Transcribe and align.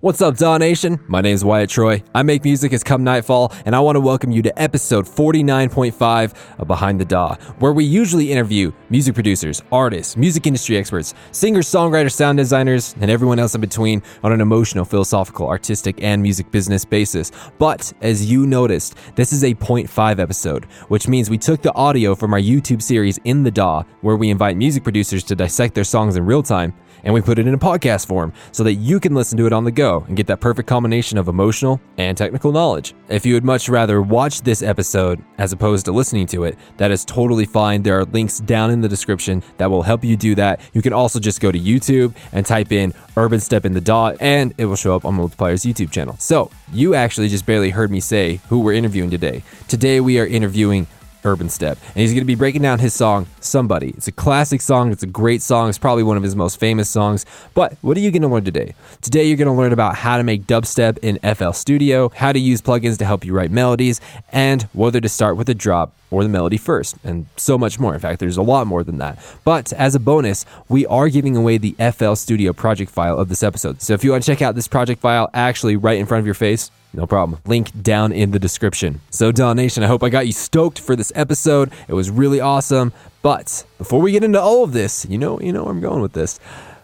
What's 0.00 0.22
up, 0.22 0.36
Daw 0.36 0.58
Nation? 0.58 1.00
My 1.08 1.20
name 1.22 1.34
is 1.34 1.44
Wyatt 1.44 1.70
Troy. 1.70 2.04
I 2.14 2.22
make 2.22 2.44
music 2.44 2.72
as 2.72 2.84
come 2.84 3.02
nightfall, 3.02 3.52
and 3.64 3.74
I 3.74 3.80
want 3.80 3.96
to 3.96 4.00
welcome 4.00 4.30
you 4.30 4.42
to 4.42 4.62
episode 4.62 5.06
49.5 5.06 6.34
of 6.60 6.68
Behind 6.68 7.00
the 7.00 7.04
Daw, 7.04 7.34
where 7.58 7.72
we 7.72 7.84
usually 7.84 8.30
interview 8.30 8.70
music 8.90 9.14
producers, 9.14 9.60
artists, 9.72 10.16
music 10.16 10.46
industry 10.46 10.76
experts, 10.76 11.14
singers, 11.32 11.66
songwriters, 11.66 12.12
sound 12.12 12.38
designers, 12.38 12.94
and 13.00 13.10
everyone 13.10 13.40
else 13.40 13.56
in 13.56 13.60
between 13.60 14.00
on 14.22 14.30
an 14.30 14.40
emotional, 14.40 14.84
philosophical, 14.84 15.48
artistic, 15.48 16.00
and 16.00 16.22
music 16.22 16.48
business 16.52 16.84
basis. 16.84 17.32
But 17.58 17.92
as 18.00 18.30
you 18.30 18.46
noticed, 18.46 18.94
this 19.16 19.32
is 19.32 19.42
a 19.42 19.52
0.5 19.52 20.20
episode, 20.20 20.66
which 20.86 21.08
means 21.08 21.28
we 21.28 21.38
took 21.38 21.62
the 21.62 21.74
audio 21.74 22.14
from 22.14 22.34
our 22.34 22.40
YouTube 22.40 22.82
series 22.82 23.18
In 23.24 23.42
the 23.42 23.50
Daw, 23.50 23.82
where 24.02 24.16
we 24.16 24.30
invite 24.30 24.56
music 24.56 24.84
producers 24.84 25.24
to 25.24 25.34
dissect 25.34 25.74
their 25.74 25.82
songs 25.82 26.14
in 26.14 26.24
real 26.24 26.44
time 26.44 26.72
and 27.04 27.14
we 27.14 27.20
put 27.20 27.38
it 27.38 27.46
in 27.46 27.54
a 27.54 27.58
podcast 27.58 28.06
form 28.06 28.32
so 28.52 28.64
that 28.64 28.74
you 28.74 29.00
can 29.00 29.14
listen 29.14 29.38
to 29.38 29.46
it 29.46 29.52
on 29.52 29.64
the 29.64 29.70
go 29.70 30.04
and 30.08 30.16
get 30.16 30.26
that 30.26 30.40
perfect 30.40 30.68
combination 30.68 31.18
of 31.18 31.28
emotional 31.28 31.80
and 31.96 32.16
technical 32.16 32.52
knowledge. 32.52 32.94
If 33.08 33.24
you 33.24 33.34
would 33.34 33.44
much 33.44 33.68
rather 33.68 34.02
watch 34.02 34.42
this 34.42 34.62
episode 34.62 35.22
as 35.38 35.52
opposed 35.52 35.86
to 35.86 35.92
listening 35.92 36.26
to 36.28 36.44
it, 36.44 36.58
that 36.76 36.90
is 36.90 37.04
totally 37.04 37.46
fine. 37.46 37.82
There 37.82 37.98
are 37.98 38.04
links 38.04 38.40
down 38.40 38.70
in 38.70 38.80
the 38.80 38.88
description 38.88 39.42
that 39.56 39.70
will 39.70 39.82
help 39.82 40.04
you 40.04 40.16
do 40.16 40.34
that. 40.34 40.60
You 40.72 40.82
can 40.82 40.92
also 40.92 41.20
just 41.20 41.40
go 41.40 41.52
to 41.52 41.58
YouTube 41.58 42.14
and 42.32 42.44
type 42.44 42.72
in 42.72 42.92
Urbanstep 43.16 43.64
in 43.64 43.72
the 43.72 43.80
Daw, 43.80 44.12
and 44.20 44.54
it 44.58 44.66
will 44.66 44.76
show 44.76 44.94
up 44.94 45.04
on 45.04 45.16
Multiplier's 45.16 45.64
YouTube 45.64 45.90
channel. 45.90 46.16
So, 46.18 46.50
you 46.72 46.94
actually 46.94 47.28
just 47.28 47.46
barely 47.46 47.70
heard 47.70 47.90
me 47.90 48.00
say 48.00 48.40
who 48.48 48.60
we're 48.60 48.74
interviewing 48.74 49.10
today. 49.10 49.42
Today, 49.66 50.00
we 50.00 50.20
are 50.20 50.26
interviewing 50.26 50.86
Urbanstep. 51.22 51.76
And 51.88 51.96
he's 51.96 52.12
going 52.12 52.20
to 52.20 52.26
be 52.26 52.34
breaking 52.34 52.62
down 52.62 52.78
his 52.78 52.94
song, 52.94 53.26
Somebody. 53.40 53.90
It's 53.90 54.08
a 54.08 54.12
classic 54.12 54.60
song. 54.60 54.92
It's 54.92 55.02
a 55.02 55.06
great 55.06 55.42
song. 55.42 55.68
It's 55.68 55.78
probably 55.78 56.02
one 56.02 56.16
of 56.16 56.22
his 56.22 56.36
most 56.36 56.58
famous 56.58 56.88
songs. 56.88 57.26
But 57.54 57.76
what 57.80 57.96
are 57.96 58.00
you 58.00 58.10
going 58.10 58.22
to 58.22 58.28
learn 58.28 58.44
today? 58.44 58.74
Today, 59.00 59.24
you're 59.24 59.36
going 59.36 59.46
to 59.46 59.52
learn 59.52 59.72
about 59.72 59.96
how 59.96 60.16
to 60.16 60.22
make 60.22 60.46
dubstep 60.46 60.98
in 60.98 61.18
FL 61.34 61.50
Studio, 61.52 62.10
how 62.10 62.32
to 62.32 62.38
use 62.38 62.62
plugins 62.62 62.98
to 62.98 63.04
help 63.04 63.24
you 63.24 63.32
write 63.32 63.50
melodies, 63.50 64.00
and 64.32 64.62
whether 64.72 65.00
to 65.00 65.08
start 65.08 65.36
with 65.36 65.48
a 65.48 65.54
drop 65.54 65.92
or 66.10 66.22
the 66.22 66.28
melody 66.28 66.56
first, 66.56 66.96
and 67.04 67.26
so 67.36 67.58
much 67.58 67.78
more. 67.78 67.94
In 67.94 68.00
fact, 68.00 68.20
there's 68.20 68.36
a 68.36 68.42
lot 68.42 68.66
more 68.66 68.82
than 68.82 68.98
that. 68.98 69.18
But 69.44 69.72
as 69.74 69.94
a 69.94 70.00
bonus, 70.00 70.46
we 70.68 70.86
are 70.86 71.08
giving 71.08 71.36
away 71.36 71.58
the 71.58 71.76
FL 71.92 72.14
Studio 72.14 72.52
project 72.52 72.90
file 72.90 73.18
of 73.18 73.28
this 73.28 73.42
episode. 73.42 73.82
So 73.82 73.94
if 73.94 74.04
you 74.04 74.12
want 74.12 74.24
to 74.24 74.30
check 74.30 74.42
out 74.42 74.54
this 74.54 74.68
project 74.68 75.00
file 75.00 75.28
actually 75.34 75.76
right 75.76 75.98
in 75.98 76.06
front 76.06 76.20
of 76.20 76.26
your 76.26 76.34
face, 76.34 76.70
no 76.94 77.06
problem. 77.06 77.40
Link 77.44 77.82
down 77.82 78.12
in 78.12 78.30
the 78.30 78.38
description. 78.38 79.00
So, 79.10 79.30
Daw 79.30 79.52
Nation, 79.52 79.82
I 79.82 79.86
hope 79.86 80.02
I 80.02 80.08
got 80.08 80.26
you 80.26 80.32
stoked 80.32 80.80
for 80.80 80.96
this 80.96 81.12
episode. 81.14 81.70
It 81.86 81.92
was 81.92 82.10
really 82.10 82.40
awesome. 82.40 82.92
But 83.20 83.64
before 83.76 84.00
we 84.00 84.12
get 84.12 84.24
into 84.24 84.40
all 84.40 84.64
of 84.64 84.72
this, 84.72 85.04
you 85.06 85.18
know, 85.18 85.38
you 85.40 85.52
know 85.52 85.64
where 85.64 85.72
I'm 85.72 85.80
going 85.80 86.00
with 86.00 86.14
this. 86.14 86.40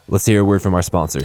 Let's 0.08 0.27
hear 0.27 0.41
a 0.41 0.45
word 0.45 0.61
from 0.61 0.75
our 0.75 0.83
sponsor. 0.83 1.22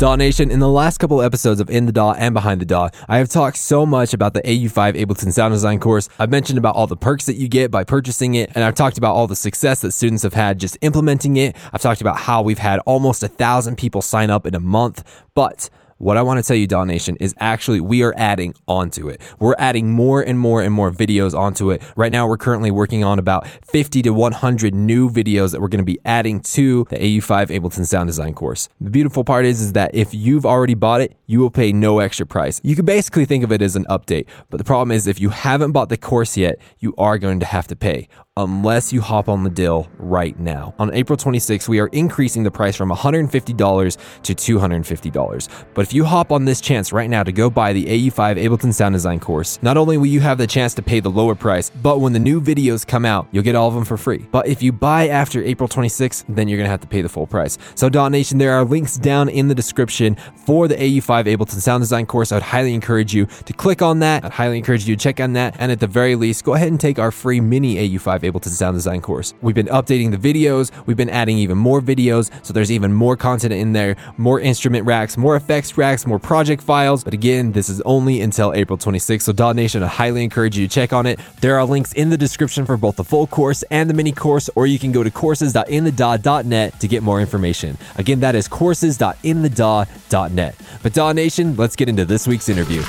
Daw 0.00 0.16
Nation, 0.16 0.50
in 0.50 0.60
the 0.60 0.68
last 0.68 0.96
couple 0.96 1.20
episodes 1.20 1.60
of 1.60 1.68
In 1.68 1.84
the 1.84 1.92
Daw 1.92 2.12
and 2.12 2.32
Behind 2.32 2.58
the 2.58 2.64
Daw, 2.64 2.88
I 3.06 3.18
have 3.18 3.28
talked 3.28 3.58
so 3.58 3.84
much 3.84 4.14
about 4.14 4.32
the 4.32 4.40
AU5 4.40 4.94
Ableton 4.94 5.30
Sound 5.30 5.52
Design 5.52 5.78
course. 5.78 6.08
I've 6.18 6.30
mentioned 6.30 6.56
about 6.56 6.74
all 6.74 6.86
the 6.86 6.96
perks 6.96 7.26
that 7.26 7.36
you 7.36 7.48
get 7.48 7.70
by 7.70 7.84
purchasing 7.84 8.34
it, 8.34 8.50
and 8.54 8.64
I've 8.64 8.74
talked 8.74 8.96
about 8.96 9.14
all 9.14 9.26
the 9.26 9.36
success 9.36 9.82
that 9.82 9.92
students 9.92 10.22
have 10.22 10.32
had 10.32 10.58
just 10.58 10.78
implementing 10.80 11.36
it. 11.36 11.54
I've 11.70 11.82
talked 11.82 12.00
about 12.00 12.16
how 12.16 12.40
we've 12.40 12.56
had 12.58 12.78
almost 12.86 13.22
a 13.22 13.28
thousand 13.28 13.76
people 13.76 14.00
sign 14.00 14.30
up 14.30 14.46
in 14.46 14.54
a 14.54 14.58
month, 14.58 15.04
but 15.34 15.68
what 16.00 16.16
I 16.16 16.22
want 16.22 16.38
to 16.38 16.42
tell 16.42 16.56
you, 16.56 16.66
Daw 16.66 16.84
Nation, 16.84 17.16
is 17.20 17.34
actually 17.40 17.78
we 17.78 18.02
are 18.02 18.14
adding 18.16 18.54
onto 18.66 19.08
it. 19.10 19.20
We're 19.38 19.54
adding 19.58 19.90
more 19.90 20.22
and 20.22 20.38
more 20.38 20.62
and 20.62 20.72
more 20.72 20.90
videos 20.90 21.38
onto 21.38 21.70
it. 21.70 21.82
Right 21.94 22.10
now, 22.10 22.26
we're 22.26 22.38
currently 22.38 22.70
working 22.70 23.04
on 23.04 23.18
about 23.18 23.46
50 23.46 24.00
to 24.02 24.10
100 24.10 24.74
new 24.74 25.10
videos 25.10 25.52
that 25.52 25.60
we're 25.60 25.68
going 25.68 25.84
to 25.84 25.84
be 25.84 25.98
adding 26.06 26.40
to 26.40 26.86
the 26.88 26.96
AU5 26.96 27.48
Ableton 27.48 27.86
Sound 27.86 28.08
Design 28.08 28.32
course. 28.32 28.70
The 28.80 28.88
beautiful 28.88 29.24
part 29.24 29.44
is, 29.44 29.60
is 29.60 29.74
that 29.74 29.94
if 29.94 30.14
you've 30.14 30.46
already 30.46 30.72
bought 30.72 31.02
it, 31.02 31.16
you 31.26 31.38
will 31.38 31.50
pay 31.50 31.70
no 31.70 31.98
extra 31.98 32.24
price. 32.24 32.62
You 32.64 32.74
can 32.74 32.86
basically 32.86 33.26
think 33.26 33.44
of 33.44 33.52
it 33.52 33.60
as 33.60 33.76
an 33.76 33.84
update, 33.90 34.26
but 34.48 34.56
the 34.56 34.64
problem 34.64 34.92
is 34.92 35.06
if 35.06 35.20
you 35.20 35.28
haven't 35.28 35.72
bought 35.72 35.90
the 35.90 35.98
course 35.98 36.34
yet, 36.34 36.56
you 36.78 36.94
are 36.96 37.18
going 37.18 37.40
to 37.40 37.46
have 37.46 37.66
to 37.66 37.76
pay 37.76 38.08
unless 38.36 38.92
you 38.92 39.00
hop 39.00 39.28
on 39.28 39.44
the 39.44 39.50
deal 39.50 39.88
right 39.98 40.38
now. 40.38 40.74
On 40.78 40.92
April 40.94 41.16
26th, 41.16 41.68
we 41.68 41.78
are 41.78 41.88
increasing 41.88 42.42
the 42.42 42.50
price 42.50 42.74
from 42.74 42.90
$150 42.90 43.96
to 44.22 44.58
$250. 44.58 45.48
But 45.74 45.89
if 45.90 45.94
you 45.94 46.04
hop 46.04 46.30
on 46.30 46.44
this 46.44 46.60
chance 46.60 46.92
right 46.92 47.10
now 47.10 47.24
to 47.24 47.32
go 47.32 47.50
buy 47.50 47.72
the 47.72 47.84
AU5 47.84 48.40
Ableton 48.40 48.72
Sound 48.72 48.92
Design 48.92 49.18
course, 49.18 49.60
not 49.60 49.76
only 49.76 49.98
will 49.98 50.06
you 50.06 50.20
have 50.20 50.38
the 50.38 50.46
chance 50.46 50.72
to 50.74 50.82
pay 50.82 51.00
the 51.00 51.10
lower 51.10 51.34
price, 51.34 51.68
but 51.68 51.98
when 51.98 52.12
the 52.12 52.18
new 52.20 52.40
videos 52.40 52.86
come 52.86 53.04
out, 53.04 53.26
you'll 53.32 53.42
get 53.42 53.56
all 53.56 53.66
of 53.66 53.74
them 53.74 53.84
for 53.84 53.96
free. 53.96 54.24
But 54.30 54.46
if 54.46 54.62
you 54.62 54.70
buy 54.70 55.08
after 55.08 55.42
April 55.42 55.68
26th, 55.68 56.26
then 56.28 56.46
you're 56.46 56.58
going 56.58 56.68
to 56.68 56.70
have 56.70 56.80
to 56.82 56.86
pay 56.86 57.02
the 57.02 57.08
full 57.08 57.26
price. 57.26 57.58
So, 57.74 57.88
Daw 57.88 58.08
Nation, 58.08 58.38
there 58.38 58.52
are 58.52 58.64
links 58.64 58.98
down 58.98 59.28
in 59.28 59.48
the 59.48 59.54
description 59.56 60.16
for 60.46 60.68
the 60.68 60.76
AU5 60.76 61.24
Ableton 61.24 61.60
Sound 61.60 61.82
Design 61.82 62.06
course. 62.06 62.30
I 62.30 62.36
would 62.36 62.44
highly 62.44 62.72
encourage 62.72 63.12
you 63.12 63.26
to 63.46 63.52
click 63.52 63.82
on 63.82 63.98
that. 63.98 64.24
I'd 64.24 64.30
highly 64.30 64.58
encourage 64.58 64.86
you 64.86 64.94
to 64.94 65.02
check 65.02 65.18
on 65.18 65.32
that. 65.32 65.56
And 65.58 65.72
at 65.72 65.80
the 65.80 65.88
very 65.88 66.14
least, 66.14 66.44
go 66.44 66.54
ahead 66.54 66.68
and 66.68 66.78
take 66.78 67.00
our 67.00 67.10
free 67.10 67.40
mini 67.40 67.74
AU5 67.74 68.20
Ableton 68.20 68.50
Sound 68.50 68.76
Design 68.76 69.00
course. 69.00 69.34
We've 69.42 69.56
been 69.56 69.66
updating 69.66 70.12
the 70.12 70.18
videos, 70.18 70.70
we've 70.86 70.96
been 70.96 71.10
adding 71.10 71.36
even 71.38 71.58
more 71.58 71.80
videos, 71.80 72.30
so 72.46 72.52
there's 72.52 72.70
even 72.70 72.92
more 72.92 73.16
content 73.16 73.52
in 73.52 73.72
there, 73.72 73.96
more 74.18 74.38
instrument 74.38 74.86
racks, 74.86 75.16
more 75.16 75.34
effects 75.34 75.79
more 76.06 76.18
project 76.18 76.62
files. 76.62 77.04
But 77.04 77.14
again, 77.14 77.52
this 77.52 77.68
is 77.68 77.80
only 77.82 78.20
until 78.20 78.52
April 78.52 78.76
26th, 78.76 79.22
so 79.22 79.32
Daw 79.32 79.52
Nation, 79.52 79.82
I 79.82 79.86
highly 79.86 80.22
encourage 80.22 80.58
you 80.58 80.68
to 80.68 80.74
check 80.74 80.92
on 80.92 81.06
it. 81.06 81.18
There 81.40 81.58
are 81.58 81.64
links 81.64 81.94
in 81.94 82.10
the 82.10 82.18
description 82.18 82.66
for 82.66 82.76
both 82.76 82.96
the 82.96 83.04
full 83.04 83.26
course 83.26 83.62
and 83.70 83.88
the 83.88 83.94
mini 83.94 84.12
course, 84.12 84.50
or 84.54 84.66
you 84.66 84.78
can 84.78 84.92
go 84.92 85.02
to 85.02 85.10
courses.inthedaw.net 85.10 86.80
to 86.80 86.88
get 86.88 87.02
more 87.02 87.20
information. 87.20 87.78
Again, 87.96 88.20
that 88.20 88.34
is 88.34 88.48
courses.inthedaw.net. 88.48 90.54
But 90.82 90.92
Daw 90.92 91.12
Nation, 91.12 91.56
let's 91.56 91.76
get 91.76 91.88
into 91.88 92.04
this 92.04 92.26
week's 92.26 92.48
interview. 92.48 92.82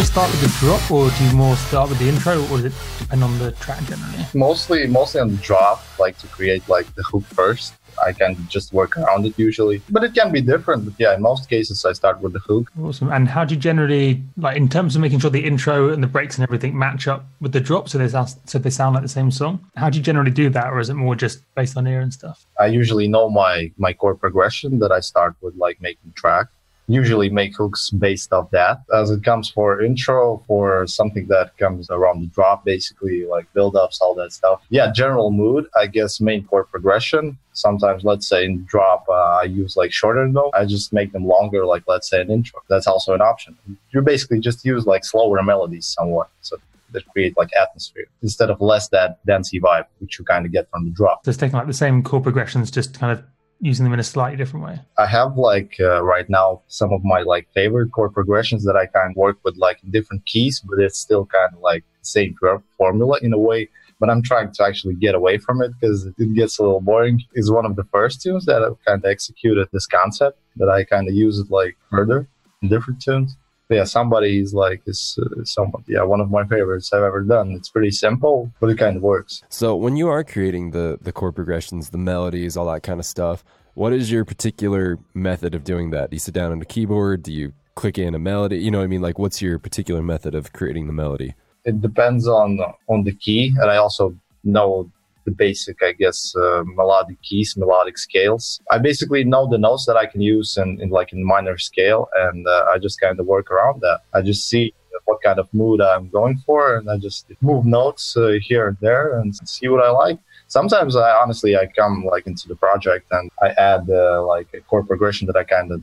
Do 0.00 0.06
start 0.06 0.30
with 0.30 0.40
the 0.40 0.48
drop, 0.60 0.90
or 0.90 1.10
do 1.10 1.24
you 1.26 1.32
more 1.34 1.54
start 1.56 1.90
with 1.90 1.98
the 1.98 2.08
intro, 2.08 2.40
or 2.44 2.56
does 2.56 2.64
it 2.64 2.72
depend 2.98 3.22
on 3.22 3.38
the 3.38 3.52
track 3.52 3.84
generally? 3.84 4.24
Mostly, 4.32 4.86
mostly 4.86 5.20
on 5.20 5.28
the 5.28 5.36
drop, 5.36 5.84
like 5.98 6.16
to 6.20 6.26
create 6.28 6.66
like 6.70 6.86
the 6.94 7.02
hook 7.02 7.22
first. 7.24 7.74
I 8.02 8.14
can 8.14 8.34
just 8.48 8.72
work 8.72 8.96
around 8.96 9.26
it 9.26 9.38
usually, 9.38 9.82
but 9.90 10.02
it 10.02 10.14
can 10.14 10.32
be 10.32 10.40
different. 10.40 10.86
But 10.86 10.94
yeah, 10.98 11.14
in 11.14 11.20
most 11.20 11.50
cases, 11.50 11.84
I 11.84 11.92
start 11.92 12.22
with 12.22 12.32
the 12.32 12.38
hook. 12.38 12.72
Awesome. 12.80 13.12
And 13.12 13.28
how 13.28 13.44
do 13.44 13.54
you 13.54 13.60
generally 13.60 14.22
like 14.38 14.56
in 14.56 14.70
terms 14.70 14.96
of 14.96 15.02
making 15.02 15.18
sure 15.18 15.28
the 15.28 15.44
intro 15.44 15.90
and 15.92 16.02
the 16.02 16.06
breaks 16.06 16.38
and 16.38 16.44
everything 16.44 16.78
match 16.78 17.06
up 17.06 17.26
with 17.42 17.52
the 17.52 17.60
drop, 17.60 17.90
so 17.90 17.98
they 17.98 18.08
sound, 18.08 18.34
so 18.46 18.58
they 18.58 18.70
sound 18.70 18.94
like 18.94 19.02
the 19.02 19.08
same 19.20 19.30
song? 19.30 19.60
How 19.76 19.90
do 19.90 19.98
you 19.98 20.02
generally 20.02 20.30
do 20.30 20.48
that, 20.48 20.68
or 20.72 20.80
is 20.80 20.88
it 20.88 20.94
more 20.94 21.14
just 21.14 21.42
based 21.54 21.76
on 21.76 21.86
ear 21.86 22.00
and 22.00 22.10
stuff? 22.10 22.46
I 22.58 22.68
usually 22.68 23.06
know 23.06 23.28
my 23.28 23.70
my 23.76 23.92
chord 23.92 24.18
progression 24.18 24.78
that 24.78 24.92
I 24.92 25.00
start 25.00 25.36
with, 25.42 25.56
like 25.56 25.78
making 25.82 26.14
track. 26.14 26.46
Usually 26.90 27.30
make 27.30 27.56
hooks 27.56 27.90
based 27.90 28.32
off 28.32 28.50
that. 28.50 28.82
As 28.92 29.10
it 29.10 29.22
comes 29.22 29.48
for 29.48 29.80
intro, 29.80 30.42
for 30.46 30.86
something 30.86 31.26
that 31.28 31.56
comes 31.56 31.88
around 31.90 32.20
the 32.20 32.26
drop, 32.26 32.64
basically 32.64 33.26
like 33.26 33.46
build 33.54 33.76
ups, 33.76 34.00
all 34.00 34.14
that 34.16 34.32
stuff. 34.32 34.60
Yeah, 34.70 34.90
general 34.92 35.30
mood, 35.30 35.66
I 35.80 35.86
guess 35.86 36.20
main 36.20 36.44
chord 36.44 36.68
progression. 36.70 37.38
Sometimes, 37.52 38.04
let's 38.04 38.26
say 38.28 38.44
in 38.44 38.64
drop, 38.64 39.04
uh, 39.08 39.40
I 39.42 39.44
use 39.44 39.76
like 39.76 39.92
shorter 39.92 40.26
note. 40.26 40.52
I 40.54 40.64
just 40.64 40.92
make 40.92 41.12
them 41.12 41.26
longer, 41.26 41.64
like 41.64 41.84
let's 41.86 42.08
say 42.10 42.20
an 42.20 42.30
intro. 42.30 42.60
That's 42.68 42.86
also 42.86 43.14
an 43.14 43.20
option. 43.20 43.56
You 43.90 44.02
basically 44.02 44.40
just 44.40 44.64
use 44.64 44.86
like 44.86 45.04
slower 45.04 45.42
melodies 45.42 45.86
somewhat. 45.86 46.28
So 46.40 46.56
that 46.92 47.06
create 47.08 47.36
like 47.36 47.50
atmosphere 47.60 48.06
instead 48.22 48.50
of 48.50 48.60
less 48.60 48.88
that 48.88 49.24
dancey 49.26 49.60
vibe, 49.60 49.86
which 49.98 50.18
you 50.18 50.24
kind 50.24 50.46
of 50.46 50.52
get 50.52 50.68
from 50.70 50.84
the 50.84 50.90
drop. 50.90 51.26
It's 51.26 51.36
taking 51.36 51.56
like 51.56 51.66
the 51.66 51.72
same 51.72 52.02
chord 52.02 52.22
progressions, 52.22 52.70
just 52.70 52.98
kind 52.98 53.16
of 53.16 53.24
using 53.60 53.84
them 53.84 53.92
in 53.92 54.00
a 54.00 54.04
slightly 54.04 54.36
different 54.36 54.64
way. 54.64 54.80
I 54.98 55.06
have 55.06 55.36
like 55.36 55.76
uh, 55.80 56.02
right 56.02 56.28
now 56.28 56.62
some 56.68 56.92
of 56.92 57.04
my 57.04 57.20
like 57.20 57.46
favorite 57.54 57.92
chord 57.92 58.14
progressions 58.14 58.64
that 58.64 58.76
I 58.76 58.86
of 59.10 59.16
work 59.16 59.38
with 59.44 59.56
like 59.56 59.82
in 59.82 59.90
different 59.90 60.24
keys, 60.26 60.60
but 60.60 60.78
it's 60.78 60.98
still 60.98 61.26
kind 61.26 61.52
of 61.54 61.60
like 61.60 61.84
the 62.00 62.06
same 62.06 62.34
formula 62.78 63.18
in 63.22 63.32
a 63.32 63.38
way. 63.38 63.68
But 63.98 64.08
I'm 64.08 64.22
trying 64.22 64.50
to 64.50 64.64
actually 64.64 64.94
get 64.94 65.14
away 65.14 65.36
from 65.36 65.60
it 65.60 65.72
because 65.78 66.06
it 66.06 66.34
gets 66.34 66.58
a 66.58 66.62
little 66.62 66.80
boring. 66.80 67.22
It's 67.34 67.50
one 67.50 67.66
of 67.66 67.76
the 67.76 67.84
first 67.84 68.22
tunes 68.22 68.46
that 68.46 68.62
I've 68.62 68.82
kind 68.86 69.04
of 69.04 69.10
executed 69.10 69.68
this 69.72 69.86
concept 69.86 70.38
that 70.56 70.70
I 70.70 70.84
kind 70.84 71.06
of 71.06 71.14
use 71.14 71.38
it 71.38 71.50
like 71.50 71.76
further 71.90 72.26
in 72.62 72.70
different 72.70 73.02
tunes. 73.02 73.36
Yeah, 73.70 73.84
somebody 73.84 74.40
is 74.40 74.52
like 74.52 74.82
is 74.86 75.16
uh, 75.22 75.64
yeah 75.86 76.02
one 76.02 76.20
of 76.20 76.30
my 76.30 76.44
favorites 76.44 76.92
I've 76.92 77.04
ever 77.04 77.22
done. 77.22 77.52
It's 77.52 77.68
pretty 77.68 77.92
simple, 77.92 78.50
but 78.60 78.68
it 78.68 78.78
kind 78.78 78.96
of 78.96 79.02
works. 79.02 79.42
So 79.48 79.76
when 79.76 79.96
you 79.96 80.08
are 80.08 80.24
creating 80.24 80.72
the 80.72 80.98
the 81.00 81.12
chord 81.12 81.36
progressions, 81.36 81.90
the 81.90 81.98
melodies, 81.98 82.56
all 82.56 82.66
that 82.72 82.82
kind 82.82 82.98
of 82.98 83.06
stuff, 83.06 83.44
what 83.74 83.92
is 83.92 84.10
your 84.10 84.24
particular 84.24 84.98
method 85.14 85.54
of 85.54 85.62
doing 85.62 85.90
that? 85.90 86.10
Do 86.10 86.16
you 86.16 86.20
sit 86.20 86.34
down 86.34 86.50
on 86.50 86.60
a 86.60 86.64
keyboard? 86.64 87.22
Do 87.22 87.32
you 87.32 87.52
click 87.76 87.96
in 87.96 88.14
a 88.14 88.18
melody? 88.18 88.58
You 88.58 88.72
know 88.72 88.78
what 88.78 88.84
I 88.84 88.88
mean? 88.88 89.02
Like 89.02 89.18
what's 89.18 89.40
your 89.40 89.58
particular 89.58 90.02
method 90.02 90.34
of 90.34 90.52
creating 90.52 90.88
the 90.88 90.92
melody? 90.92 91.34
It 91.64 91.80
depends 91.80 92.26
on 92.26 92.58
on 92.88 93.04
the 93.04 93.12
key, 93.12 93.54
and 93.60 93.70
I 93.70 93.76
also 93.76 94.16
know 94.42 94.90
the 95.24 95.30
basic, 95.30 95.82
I 95.82 95.92
guess, 95.92 96.34
uh, 96.36 96.62
melodic 96.64 97.20
keys, 97.22 97.56
melodic 97.56 97.98
scales. 97.98 98.60
I 98.70 98.78
basically 98.78 99.24
know 99.24 99.48
the 99.48 99.58
notes 99.58 99.86
that 99.86 99.96
I 99.96 100.06
can 100.06 100.20
use 100.20 100.56
in, 100.56 100.80
in 100.80 100.90
like 100.90 101.12
in 101.12 101.24
minor 101.24 101.58
scale, 101.58 102.08
and 102.16 102.46
uh, 102.46 102.66
I 102.72 102.78
just 102.78 103.00
kind 103.00 103.18
of 103.18 103.26
work 103.26 103.50
around 103.50 103.80
that. 103.82 104.00
I 104.14 104.22
just 104.22 104.48
see 104.48 104.74
what 105.04 105.22
kind 105.22 105.38
of 105.38 105.52
mood 105.52 105.80
I'm 105.80 106.08
going 106.08 106.38
for, 106.46 106.76
and 106.76 106.90
I 106.90 106.96
just 106.96 107.26
move 107.40 107.64
notes 107.64 108.16
uh, 108.16 108.38
here 108.40 108.68
and 108.68 108.76
there 108.80 109.18
and 109.18 109.34
see 109.48 109.68
what 109.68 109.84
I 109.84 109.90
like. 109.90 110.18
Sometimes 110.46 110.96
I 110.96 111.10
honestly 111.12 111.56
I 111.56 111.66
come 111.66 112.04
like 112.04 112.26
into 112.26 112.48
the 112.48 112.56
project 112.56 113.06
and 113.10 113.30
I 113.40 113.48
add 113.50 113.88
uh, 113.88 114.24
like 114.26 114.48
a 114.54 114.60
chord 114.60 114.86
progression 114.88 115.26
that 115.28 115.36
I 115.36 115.44
kind 115.44 115.70
of 115.72 115.82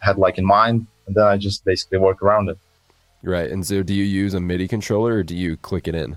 had 0.00 0.18
like 0.18 0.38
in 0.38 0.44
mind, 0.44 0.86
and 1.06 1.14
then 1.16 1.24
I 1.24 1.36
just 1.36 1.64
basically 1.64 1.98
work 1.98 2.22
around 2.22 2.48
it. 2.50 2.58
Right. 3.22 3.50
And 3.50 3.64
so, 3.64 3.82
do 3.82 3.94
you 3.94 4.04
use 4.04 4.34
a 4.34 4.40
MIDI 4.40 4.66
controller 4.66 5.14
or 5.14 5.22
do 5.22 5.36
you 5.36 5.56
click 5.56 5.86
it 5.86 5.94
in? 5.94 6.16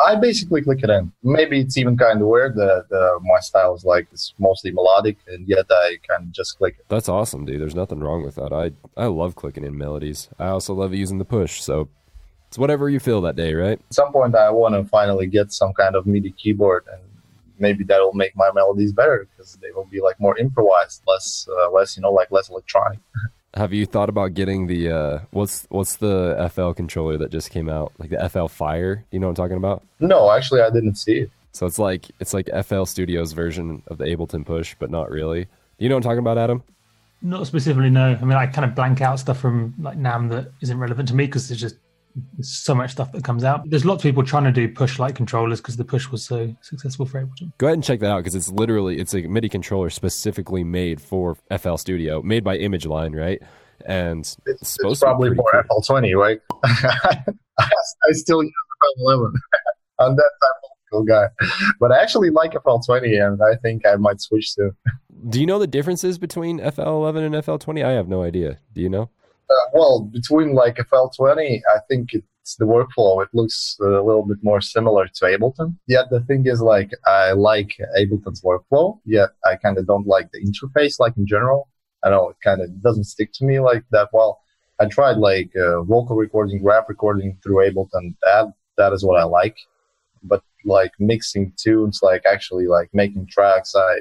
I 0.00 0.16
basically 0.16 0.62
click 0.62 0.82
it 0.82 0.90
in. 0.90 1.12
Maybe 1.22 1.60
it's 1.60 1.76
even 1.76 1.96
kind 1.96 2.20
of 2.20 2.26
weird 2.26 2.54
that 2.56 2.86
uh, 2.90 3.20
my 3.22 3.40
style 3.40 3.74
is 3.74 3.84
like 3.84 4.08
it's 4.12 4.32
mostly 4.38 4.70
melodic, 4.70 5.18
and 5.26 5.46
yet 5.46 5.66
I 5.70 5.98
kind 6.08 6.24
of 6.24 6.32
just 6.32 6.56
click 6.58 6.76
it. 6.78 6.86
That's 6.88 7.08
awesome, 7.08 7.44
dude. 7.44 7.60
There's 7.60 7.74
nothing 7.74 8.00
wrong 8.00 8.24
with 8.24 8.36
that. 8.36 8.52
I 8.52 8.72
I 9.00 9.06
love 9.06 9.34
clicking 9.34 9.64
in 9.64 9.76
melodies. 9.76 10.28
I 10.38 10.48
also 10.48 10.74
love 10.74 10.94
using 10.94 11.18
the 11.18 11.24
push. 11.24 11.60
So 11.60 11.88
it's 12.48 12.58
whatever 12.58 12.88
you 12.88 12.98
feel 12.98 13.20
that 13.22 13.36
day, 13.36 13.54
right? 13.54 13.78
At 13.78 13.94
some 13.94 14.12
point, 14.12 14.34
I 14.34 14.50
want 14.50 14.74
to 14.74 14.84
finally 14.88 15.26
get 15.26 15.52
some 15.52 15.72
kind 15.72 15.94
of 15.94 16.06
MIDI 16.06 16.32
keyboard, 16.32 16.84
and 16.90 17.02
maybe 17.58 17.84
that 17.84 18.00
will 18.00 18.14
make 18.14 18.34
my 18.34 18.50
melodies 18.52 18.92
better 18.92 19.28
because 19.30 19.56
they 19.62 19.70
will 19.72 19.86
be 19.86 20.00
like 20.00 20.18
more 20.18 20.36
improvised, 20.38 21.02
less 21.06 21.46
uh, 21.58 21.70
less 21.70 21.96
you 21.96 22.02
know 22.02 22.12
like 22.12 22.30
less 22.30 22.48
electronic. 22.48 22.98
Have 23.54 23.72
you 23.72 23.84
thought 23.84 24.08
about 24.08 24.34
getting 24.34 24.68
the 24.68 24.90
uh, 24.90 25.18
what's 25.30 25.66
what's 25.70 25.96
the 25.96 26.50
FL 26.52 26.70
controller 26.72 27.18
that 27.18 27.30
just 27.32 27.50
came 27.50 27.68
out? 27.68 27.92
Like 27.98 28.10
the 28.10 28.28
FL 28.28 28.46
Fire? 28.46 29.04
You 29.10 29.18
know 29.18 29.26
what 29.26 29.38
I'm 29.38 29.42
talking 29.44 29.56
about? 29.56 29.82
No, 29.98 30.30
actually, 30.30 30.60
I 30.60 30.70
didn't 30.70 30.96
see 30.96 31.20
it. 31.20 31.30
So 31.52 31.66
it's 31.66 31.78
like 31.78 32.06
it's 32.20 32.32
like 32.32 32.48
FL 32.64 32.84
Studios 32.84 33.32
version 33.32 33.82
of 33.88 33.98
the 33.98 34.04
Ableton 34.04 34.46
Push, 34.46 34.76
but 34.78 34.90
not 34.90 35.10
really. 35.10 35.48
You 35.78 35.88
know 35.88 35.96
what 35.96 36.04
I'm 36.04 36.10
talking 36.10 36.18
about, 36.20 36.38
Adam? 36.38 36.62
Not 37.22 37.46
specifically, 37.46 37.90
no. 37.90 38.16
I 38.20 38.24
mean, 38.24 38.36
I 38.36 38.46
kind 38.46 38.64
of 38.64 38.74
blank 38.74 39.00
out 39.00 39.18
stuff 39.18 39.38
from 39.38 39.74
like 39.78 39.98
NAMM 39.98 40.30
that 40.30 40.52
isn't 40.60 40.78
relevant 40.78 41.08
to 41.08 41.14
me 41.14 41.26
because 41.26 41.50
it's 41.50 41.60
just 41.60 41.76
there's 42.14 42.50
so 42.50 42.74
much 42.74 42.92
stuff 42.92 43.12
that 43.12 43.24
comes 43.24 43.44
out. 43.44 43.68
There's 43.68 43.84
lots 43.84 44.04
of 44.04 44.08
people 44.08 44.24
trying 44.24 44.44
to 44.44 44.52
do 44.52 44.68
push 44.68 44.98
light 44.98 45.14
controllers 45.14 45.60
because 45.60 45.76
the 45.76 45.84
push 45.84 46.08
was 46.10 46.24
so 46.24 46.54
successful 46.60 47.06
for 47.06 47.22
Ableton. 47.22 47.52
Go 47.58 47.66
ahead 47.66 47.74
and 47.74 47.84
check 47.84 48.00
that 48.00 48.10
out 48.10 48.18
because 48.18 48.34
it's 48.34 48.50
literally 48.50 48.98
it's 48.98 49.14
a 49.14 49.22
MIDI 49.22 49.48
controller 49.48 49.90
specifically 49.90 50.64
made 50.64 51.00
for 51.00 51.36
FL 51.56 51.76
Studio, 51.76 52.22
made 52.22 52.44
by 52.44 52.56
Image 52.56 52.86
Line, 52.86 53.12
right? 53.12 53.40
And 53.86 54.20
it's, 54.46 54.76
it's 54.80 55.00
probably 55.00 55.34
for 55.34 55.64
cool. 55.70 55.80
FL20, 55.82 56.16
right? 56.16 56.40
I 56.64 58.12
still 58.12 58.42
use 58.42 58.52
FL11. 58.98 59.32
I'm 60.00 60.16
that 60.16 60.30
type 60.42 60.62
of 60.64 60.70
cool 60.90 61.04
guy, 61.04 61.26
but 61.78 61.92
I 61.92 62.02
actually 62.02 62.30
like 62.30 62.52
FL20, 62.52 63.24
and 63.24 63.40
I 63.42 63.56
think 63.56 63.86
I 63.86 63.96
might 63.96 64.20
switch 64.20 64.54
to. 64.56 64.70
Do 65.28 65.38
you 65.38 65.46
know 65.46 65.58
the 65.58 65.66
differences 65.66 66.18
between 66.18 66.60
FL11 66.60 67.26
and 67.26 67.34
FL20? 67.34 67.84
I 67.84 67.92
have 67.92 68.08
no 68.08 68.22
idea. 68.22 68.58
Do 68.72 68.80
you 68.80 68.88
know? 68.88 69.10
Uh, 69.50 69.70
well, 69.74 70.00
between 70.00 70.54
like 70.54 70.76
FL20, 70.76 71.60
I 71.74 71.80
think 71.88 72.10
it's 72.12 72.56
the 72.56 72.64
workflow. 72.64 73.22
It 73.22 73.28
looks 73.32 73.76
a 73.80 73.84
little 73.84 74.24
bit 74.24 74.38
more 74.42 74.60
similar 74.60 75.08
to 75.08 75.24
Ableton. 75.24 75.76
Yet 75.86 76.06
the 76.10 76.20
thing 76.20 76.46
is, 76.46 76.60
like, 76.60 76.90
I 77.06 77.32
like 77.32 77.76
Ableton's 77.98 78.42
workflow. 78.42 79.00
Yet 79.04 79.30
I 79.44 79.56
kind 79.56 79.76
of 79.78 79.86
don't 79.86 80.06
like 80.06 80.30
the 80.32 80.40
interface, 80.40 81.00
like 81.00 81.16
in 81.16 81.26
general. 81.26 81.68
I 82.04 82.10
know 82.10 82.30
it 82.30 82.36
kind 82.42 82.60
of 82.60 82.80
doesn't 82.80 83.04
stick 83.04 83.32
to 83.34 83.44
me 83.44 83.60
like 83.60 83.84
that 83.90 84.08
well. 84.12 84.40
I 84.78 84.86
tried 84.86 85.18
like 85.18 85.50
uh, 85.56 85.82
vocal 85.82 86.16
recording, 86.16 86.64
rap 86.64 86.88
recording 86.88 87.36
through 87.42 87.70
Ableton. 87.70 88.14
That 88.22 88.52
that 88.78 88.92
is 88.94 89.04
what 89.04 89.20
I 89.20 89.24
like. 89.24 89.56
But 90.22 90.42
like 90.64 90.92
mixing 90.98 91.52
tunes, 91.56 92.00
like 92.02 92.22
actually 92.24 92.66
like 92.66 92.88
making 92.94 93.26
tracks, 93.26 93.74
I 93.76 93.98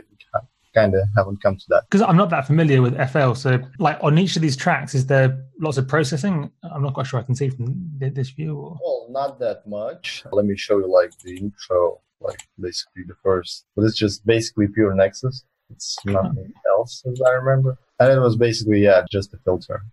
kind 0.80 0.96
of 0.96 1.02
haven't 1.16 1.42
come 1.42 1.58
to 1.58 1.66
that. 1.70 1.84
Because 1.90 2.02
I'm 2.02 2.18
not 2.18 2.30
that 2.30 2.48
familiar 2.48 2.81
with 2.81 2.96
FL. 3.12 3.34
So, 3.34 3.60
like 3.80 3.98
on 4.02 4.18
each 4.18 4.36
of 4.36 4.42
these 4.42 4.56
tracks, 4.56 4.96
is 4.96 5.06
there 5.06 5.44
lots 5.60 5.78
of 5.78 5.88
processing? 5.88 6.52
I'm 6.64 6.84
not 6.84 6.94
quite 6.94 7.08
sure 7.08 7.20
I 7.20 7.24
can 7.24 7.36
see 7.36 7.50
from 7.50 7.92
this 8.00 8.30
view. 8.30 8.56
Or... 8.58 8.78
Well, 8.84 9.08
not 9.10 9.40
that 9.40 9.68
much. 9.68 10.24
Let 10.31 10.46
me 10.46 10.56
show 10.58 10.78
you 10.80 10.92
like 10.92 11.12
the 11.20 11.38
intro, 11.38 12.02
like 12.22 12.40
basically 12.60 13.04
the 13.08 13.16
first. 13.24 13.66
But 13.76 13.86
it's 13.86 13.98
just 13.98 14.26
basically 14.26 14.68
pure 14.68 14.94
Nexus. 14.94 15.44
It's 15.70 15.98
uh-huh. 16.08 16.22
nothing 16.22 16.54
else, 16.78 17.04
as 17.12 17.22
I 17.22 17.31
remember. 17.31 17.78
And 18.00 18.12
it 18.12 18.20
was 18.20 18.36
basically 18.36 18.84
yeah, 18.84 19.04
just 19.12 19.34
a 19.34 19.38
filter 19.46 19.84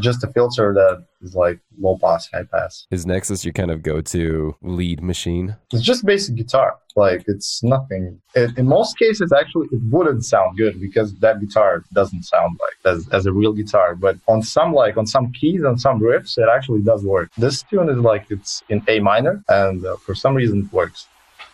just 0.00 0.22
a 0.24 0.28
filter 0.28 0.72
that 0.74 1.04
is 1.22 1.34
like 1.34 1.58
low 1.78 1.98
pass, 1.98 2.28
high 2.32 2.44
pass. 2.44 2.86
Is 2.90 3.06
Nexus 3.06 3.44
your 3.44 3.52
kind 3.52 3.70
of 3.70 3.82
go 3.82 4.00
to 4.00 4.56
lead 4.62 5.02
machine? 5.02 5.56
It's 5.72 5.82
just 5.82 6.04
basic 6.04 6.36
guitar. 6.36 6.76
Like 6.94 7.24
it's 7.26 7.62
nothing. 7.62 8.20
It, 8.34 8.56
in 8.56 8.66
most 8.66 8.98
cases, 8.98 9.32
actually, 9.32 9.68
it 9.72 9.80
wouldn't 9.90 10.24
sound 10.24 10.56
good 10.56 10.80
because 10.80 11.14
that 11.16 11.40
guitar 11.40 11.84
doesn't 11.92 12.22
sound 12.24 12.58
like 12.60 12.94
as, 12.94 13.08
as 13.10 13.26
a 13.26 13.32
real 13.32 13.52
guitar. 13.52 13.94
But 13.94 14.16
on 14.28 14.42
some 14.42 14.72
like 14.72 14.96
on 14.96 15.06
some 15.06 15.32
keys 15.32 15.62
and 15.62 15.80
some 15.80 16.00
riffs, 16.00 16.38
it 16.38 16.48
actually 16.50 16.82
does 16.82 17.04
work. 17.04 17.30
This 17.36 17.62
tune 17.62 17.88
is 17.88 17.98
like 17.98 18.26
it's 18.30 18.62
in 18.68 18.82
A 18.88 19.00
minor, 19.00 19.42
and 19.48 19.84
uh, 19.84 19.96
for 19.96 20.14
some 20.14 20.34
reason 20.34 20.64
it 20.64 20.72
works. 20.72 21.06